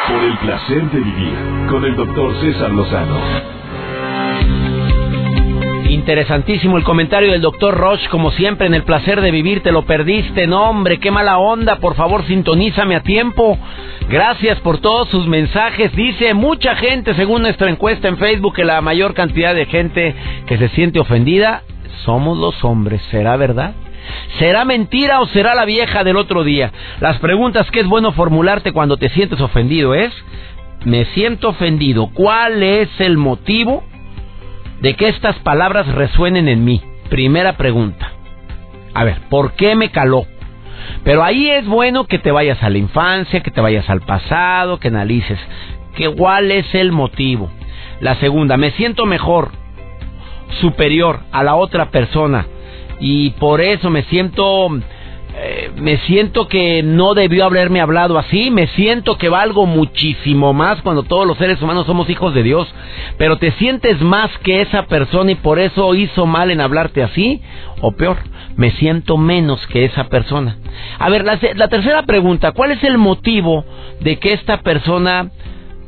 Por 0.08 0.24
el 0.24 0.36
placer 0.38 0.82
de 0.90 1.00
vivir 1.00 1.66
con 1.70 1.84
el 1.84 1.96
doctor 1.96 2.40
César 2.40 2.70
Lozano. 2.70 3.51
Interesantísimo 6.02 6.78
el 6.78 6.82
comentario 6.82 7.30
del 7.30 7.40
doctor 7.40 7.76
Roche, 7.76 8.08
como 8.08 8.32
siempre, 8.32 8.66
en 8.66 8.74
el 8.74 8.82
placer 8.82 9.20
de 9.20 9.30
vivir, 9.30 9.62
te 9.62 9.70
lo 9.70 9.82
perdiste, 9.82 10.48
no 10.48 10.68
hombre, 10.68 10.98
qué 10.98 11.12
mala 11.12 11.38
onda, 11.38 11.76
por 11.76 11.94
favor 11.94 12.26
sintonízame 12.26 12.96
a 12.96 13.04
tiempo. 13.04 13.56
Gracias 14.08 14.58
por 14.62 14.78
todos 14.78 15.08
sus 15.10 15.28
mensajes. 15.28 15.94
Dice 15.94 16.34
mucha 16.34 16.74
gente, 16.74 17.14
según 17.14 17.42
nuestra 17.42 17.70
encuesta 17.70 18.08
en 18.08 18.18
Facebook, 18.18 18.56
que 18.56 18.64
la 18.64 18.80
mayor 18.80 19.14
cantidad 19.14 19.54
de 19.54 19.66
gente 19.66 20.12
que 20.48 20.58
se 20.58 20.70
siente 20.70 20.98
ofendida 20.98 21.62
somos 22.04 22.36
los 22.36 22.64
hombres. 22.64 23.00
¿Será 23.12 23.36
verdad? 23.36 23.74
¿Será 24.40 24.64
mentira 24.64 25.20
o 25.20 25.26
será 25.28 25.54
la 25.54 25.64
vieja 25.64 26.02
del 26.02 26.16
otro 26.16 26.42
día? 26.42 26.72
Las 27.00 27.20
preguntas 27.20 27.70
que 27.70 27.78
es 27.78 27.86
bueno 27.86 28.10
formularte 28.10 28.72
cuando 28.72 28.96
te 28.96 29.08
sientes 29.10 29.40
ofendido 29.40 29.94
es, 29.94 30.12
me 30.84 31.04
siento 31.14 31.50
ofendido, 31.50 32.10
¿cuál 32.12 32.64
es 32.64 32.88
el 32.98 33.18
motivo? 33.18 33.84
De 34.82 34.94
que 34.94 35.08
estas 35.08 35.36
palabras 35.38 35.86
resuenen 35.86 36.48
en 36.48 36.64
mí. 36.64 36.82
Primera 37.08 37.56
pregunta. 37.56 38.12
A 38.92 39.04
ver, 39.04 39.20
¿por 39.30 39.52
qué 39.52 39.74
me 39.74 39.90
caló? 39.90 40.26
Pero 41.04 41.22
ahí 41.22 41.48
es 41.48 41.66
bueno 41.66 42.04
que 42.04 42.18
te 42.18 42.30
vayas 42.30 42.62
a 42.62 42.68
la 42.68 42.78
infancia, 42.78 43.40
que 43.40 43.50
te 43.50 43.60
vayas 43.60 43.88
al 43.88 44.02
pasado, 44.02 44.78
que 44.78 44.88
analices 44.88 45.38
que 45.94 46.08
cuál 46.10 46.50
es 46.50 46.74
el 46.74 46.92
motivo. 46.92 47.50
La 48.00 48.16
segunda, 48.16 48.56
me 48.56 48.70
siento 48.72 49.06
mejor, 49.06 49.52
superior 50.60 51.20
a 51.32 51.42
la 51.42 51.54
otra 51.54 51.90
persona 51.90 52.46
y 53.00 53.30
por 53.30 53.60
eso 53.60 53.90
me 53.90 54.02
siento 54.04 54.68
eh, 55.34 55.70
me 55.76 55.96
siento 55.98 56.46
que 56.46 56.82
no 56.82 57.14
debió 57.14 57.46
haberme 57.46 57.80
hablado 57.80 58.18
así, 58.18 58.50
me 58.50 58.66
siento 58.68 59.16
que 59.16 59.30
valgo 59.30 59.64
muchísimo 59.64 60.52
más 60.52 60.82
cuando 60.82 61.04
todos 61.04 61.26
los 61.26 61.38
seres 61.38 61.60
humanos 61.62 61.86
somos 61.86 62.10
hijos 62.10 62.34
de 62.34 62.42
Dios, 62.42 62.72
pero 63.16 63.38
te 63.38 63.52
sientes 63.52 64.00
más 64.02 64.30
que 64.44 64.60
esa 64.60 64.86
persona 64.86 65.32
y 65.32 65.36
por 65.36 65.58
eso 65.58 65.94
hizo 65.94 66.26
mal 66.26 66.50
en 66.50 66.60
hablarte 66.60 67.02
así, 67.02 67.40
o 67.80 67.92
peor, 67.92 68.18
me 68.56 68.72
siento 68.72 69.16
menos 69.16 69.66
que 69.68 69.86
esa 69.86 70.04
persona. 70.04 70.58
A 70.98 71.08
ver, 71.08 71.24
la, 71.24 71.68
tercera 71.68 72.02
pregunta, 72.02 72.52
¿cuál 72.52 72.72
es 72.72 72.84
el 72.84 72.98
motivo 72.98 73.64
de 74.00 74.18
que 74.18 74.34
esta 74.34 74.60
persona 74.60 75.30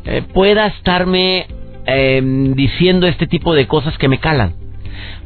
eh, 0.06 0.22
pueda 0.32 0.66
estarme 0.68 1.46
em, 1.84 2.54
diciendo 2.54 3.06
este 3.06 3.26
tipo 3.26 3.54
de 3.54 3.66
cosas 3.66 3.98
que 3.98 4.08
me 4.08 4.18
calan? 4.18 4.63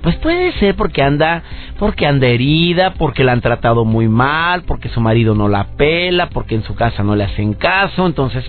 Pues 0.02 0.16
puede 0.16 0.52
ser 0.52 0.74
porque 0.76 1.02
anda, 1.02 1.42
porque 1.78 2.06
anda 2.06 2.26
herida, 2.26 2.94
porque 2.94 3.24
la 3.24 3.32
han 3.32 3.40
tratado 3.40 3.84
muy 3.84 4.08
mal, 4.08 4.62
porque 4.62 4.88
su 4.88 5.00
marido 5.00 5.34
no 5.34 5.48
la 5.48 5.76
pela, 5.76 6.28
porque 6.30 6.54
en 6.54 6.62
su 6.62 6.74
casa 6.74 7.02
no 7.02 7.16
le 7.16 7.24
hacen 7.24 7.54
caso, 7.54 8.06
entonces, 8.06 8.44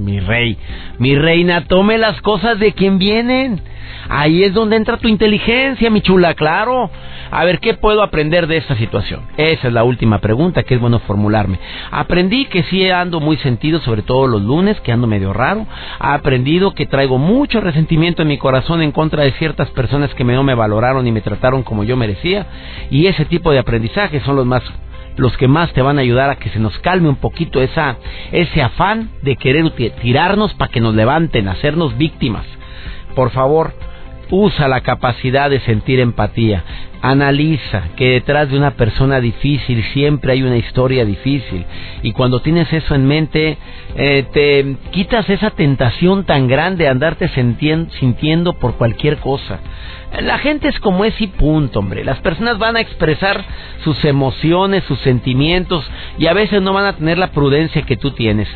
mi 0.00 0.20
rey, 0.20 0.56
mi 0.98 1.16
reina, 1.16 1.64
tome 1.66 1.98
las 1.98 2.20
cosas 2.22 2.58
de 2.58 2.72
quien 2.72 2.98
vienen. 2.98 3.60
Ahí 4.08 4.42
es 4.42 4.54
donde 4.54 4.76
entra 4.76 4.96
tu 4.96 5.08
inteligencia, 5.08 5.90
mi 5.90 6.00
chula, 6.00 6.34
claro. 6.34 6.90
A 7.30 7.44
ver, 7.44 7.60
¿qué 7.60 7.74
puedo 7.74 8.02
aprender 8.02 8.48
de 8.48 8.56
esta 8.56 8.74
situación? 8.76 9.22
Esa 9.36 9.68
es 9.68 9.72
la 9.72 9.84
última 9.84 10.18
pregunta 10.18 10.64
que 10.64 10.74
es 10.74 10.80
bueno 10.80 10.98
formularme. 11.00 11.58
Aprendí 11.90 12.46
que 12.46 12.64
sí 12.64 12.88
ando 12.90 13.20
muy 13.20 13.36
sentido, 13.36 13.78
sobre 13.80 14.02
todo 14.02 14.26
los 14.26 14.42
lunes, 14.42 14.80
que 14.80 14.90
ando 14.90 15.06
medio 15.06 15.32
raro. 15.32 15.66
He 16.02 16.06
aprendido 16.06 16.72
que 16.72 16.86
traigo 16.86 17.18
mucho 17.18 17.60
resentimiento 17.60 18.22
en 18.22 18.28
mi 18.28 18.38
corazón 18.38 18.82
en 18.82 18.90
contra 18.90 19.22
de 19.22 19.32
ciertas 19.32 19.70
personas 19.70 20.12
que 20.14 20.24
no 20.24 20.42
me 20.42 20.54
valoraron 20.54 21.06
y 21.06 21.12
me 21.12 21.20
trataron 21.20 21.62
como 21.62 21.84
yo 21.84 21.96
merecía. 21.96 22.46
Y 22.90 23.06
ese 23.06 23.26
tipo 23.26 23.52
de 23.52 23.60
aprendizajes 23.60 24.22
son 24.24 24.36
los 24.36 24.46
más 24.46 24.62
los 25.20 25.36
que 25.36 25.48
más 25.48 25.72
te 25.74 25.82
van 25.82 25.98
a 25.98 26.00
ayudar 26.00 26.30
a 26.30 26.36
que 26.36 26.48
se 26.48 26.58
nos 26.58 26.78
calme 26.78 27.08
un 27.08 27.16
poquito 27.16 27.60
esa, 27.60 27.98
ese 28.32 28.62
afán 28.62 29.10
de 29.22 29.36
querer 29.36 29.70
tirarnos 30.00 30.54
para 30.54 30.70
que 30.70 30.80
nos 30.80 30.94
levanten, 30.94 31.46
hacernos 31.46 31.96
víctimas. 31.98 32.46
Por 33.14 33.30
favor, 33.30 33.74
usa 34.30 34.66
la 34.66 34.80
capacidad 34.80 35.50
de 35.50 35.60
sentir 35.60 36.00
empatía. 36.00 36.64
Analiza 37.02 37.84
que 37.96 38.10
detrás 38.10 38.50
de 38.50 38.58
una 38.58 38.72
persona 38.72 39.20
difícil 39.20 39.82
siempre 39.94 40.32
hay 40.32 40.42
una 40.42 40.56
historia 40.56 41.04
difícil. 41.04 41.64
Y 42.02 42.12
cuando 42.12 42.40
tienes 42.40 42.72
eso 42.72 42.94
en 42.94 43.06
mente, 43.06 43.56
eh, 43.96 44.26
te 44.32 44.76
quitas 44.90 45.28
esa 45.30 45.50
tentación 45.50 46.24
tan 46.24 46.46
grande 46.46 46.84
de 46.84 46.90
andarte 46.90 47.28
sintiendo 47.28 48.52
por 48.54 48.74
cualquier 48.74 49.18
cosa. 49.18 49.60
La 50.18 50.38
gente 50.38 50.68
es 50.68 50.78
como 50.80 51.04
es 51.04 51.18
y 51.20 51.28
punto, 51.28 51.78
hombre. 51.78 52.04
Las 52.04 52.18
personas 52.18 52.58
van 52.58 52.76
a 52.76 52.80
expresar 52.80 53.44
sus 53.84 54.04
emociones, 54.04 54.82
sus 54.84 54.98
sentimientos 55.00 55.88
y 56.18 56.26
a 56.26 56.32
veces 56.32 56.60
no 56.60 56.72
van 56.72 56.84
a 56.84 56.96
tener 56.96 57.16
la 57.16 57.28
prudencia 57.28 57.82
que 57.82 57.96
tú 57.96 58.10
tienes. 58.10 58.48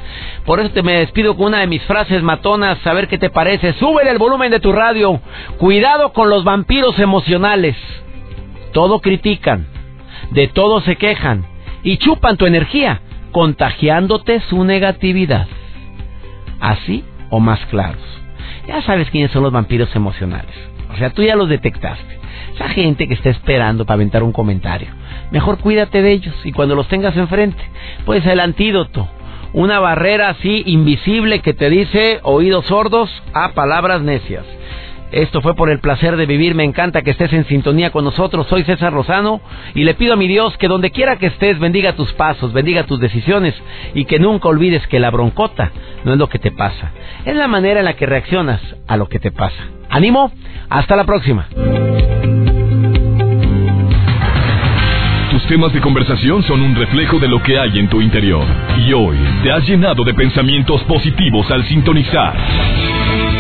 Por 0.45 0.59
eso 0.59 0.71
te 0.71 0.83
me 0.83 0.99
despido 0.99 1.37
con 1.37 1.47
una 1.47 1.61
de 1.61 1.69
mis 1.69 1.83
frases 1.85 2.23
matonas, 2.23 2.85
a 2.85 2.93
ver 2.93 3.07
qué 3.07 3.19
te 3.19 3.31
parece. 3.31 3.73
Sube 3.75 4.03
el 4.09 4.19
volumen 4.19 4.51
de 4.51 4.61
tu 4.61 4.73
radio. 4.73 5.21
Cuidado 5.59 6.13
con 6.13 6.29
los 6.29 6.43
vampiros 6.43 6.99
emocionales. 6.99 7.77
Todo 8.75 9.01
critican, 9.01 9.67
de 10.33 10.49
todo 10.49 10.83
se 10.83 10.97
quejan 10.97 11.47
y 11.83 11.97
chupan 11.97 12.37
tu 12.37 12.45
energía, 12.45 13.01
contagiándote 13.33 14.41
su 14.41 14.65
negatividad. 14.65 15.49
Así 16.61 17.03
o 17.31 17.41
más 17.41 17.65
claros. 17.67 18.03
Ya 18.69 18.83
sabes 18.83 19.09
quiénes 19.09 19.31
son 19.31 19.43
los 19.43 19.53
vampiros 19.53 19.97
emocionales 19.97 20.75
o 20.95 20.97
sea, 20.97 21.11
tú 21.11 21.23
ya 21.23 21.35
los 21.35 21.49
detectaste. 21.49 22.21
Esa 22.55 22.69
gente 22.69 23.09
que 23.09 23.15
está 23.15 23.31
esperando 23.31 23.85
para 23.85 23.97
aventar 23.97 24.23
un 24.23 24.33
comentario. 24.33 24.89
Mejor 25.33 25.59
cuídate 25.59 26.03
de 26.03 26.13
ellos 26.13 26.35
y 26.45 26.53
cuando 26.53 26.77
los 26.77 26.87
tengas 26.87 27.17
enfrente, 27.17 27.63
pues 28.05 28.25
el 28.27 28.39
antídoto. 28.39 29.09
Una 29.53 29.81
barrera 29.81 30.31
así 30.31 30.63
invisible 30.67 31.41
que 31.41 31.53
te 31.53 31.69
dice 31.69 32.21
oídos 32.23 32.67
sordos 32.67 33.11
a 33.33 33.53
palabras 33.53 34.03
necias. 34.03 34.45
Esto 35.15 35.41
fue 35.41 35.55
por 35.55 35.71
el 35.71 35.79
placer 35.79 36.17
de 36.17 36.27
vivir. 36.27 36.57
Me 36.57 36.65
encanta 36.65 37.03
que 37.03 37.13
estés 37.13 37.33
en 37.33 37.47
sintonía 37.47 37.91
con 37.91 38.05
nosotros. 38.05 38.49
Soy 38.49 38.65
César 38.65 38.93
Rosano 38.93 39.41
y 39.73 39.85
le 39.85 39.95
pido 39.95 40.15
a 40.15 40.17
mi 40.17 40.27
Dios 40.27 40.57
que 40.59 40.67
donde 40.67 40.91
quiera 40.91 41.19
que 41.19 41.27
estés 41.27 41.61
bendiga 41.61 41.93
tus 41.93 42.13
pasos, 42.15 42.53
bendiga 42.53 42.83
tus 42.83 42.99
decisiones 42.99 43.55
y 43.95 44.07
que 44.07 44.19
nunca 44.19 44.49
olvides 44.49 44.85
que 44.89 44.99
la 44.99 45.13
broncota 45.13 45.71
no 46.05 46.15
es 46.15 46.19
lo 46.19 46.29
que 46.29 46.41
te 46.41 46.51
pasa, 46.51 46.91
es 47.25 47.37
la 47.37 47.47
manera 47.47 47.79
en 47.79 47.85
la 47.85 47.95
que 47.95 48.07
reaccionas 48.07 48.61
a 48.89 48.97
lo 48.97 49.09
que 49.09 49.21
te 49.21 49.31
pasa. 49.31 49.63
Ánimo, 49.89 50.33
hasta 50.69 50.97
la 50.97 51.05
próxima. 51.05 51.47
Tus 55.31 55.47
temas 55.47 55.73
de 55.73 55.81
conversación 55.81 56.43
son 56.43 56.61
un 56.61 56.75
reflejo 56.75 57.21
de 57.21 57.29
lo 57.29 57.41
que 57.41 57.57
hay 57.57 57.79
en 57.79 57.89
tu 57.89 58.01
interior 58.01 58.45
y 58.85 58.93
hoy 58.93 59.17
te 59.45 59.53
has 59.53 59.65
llenado 59.69 60.03
de 60.03 60.15
pensamientos 60.15 60.83
positivos 60.83 61.49
al 61.53 61.65
sintonizar 61.67 62.35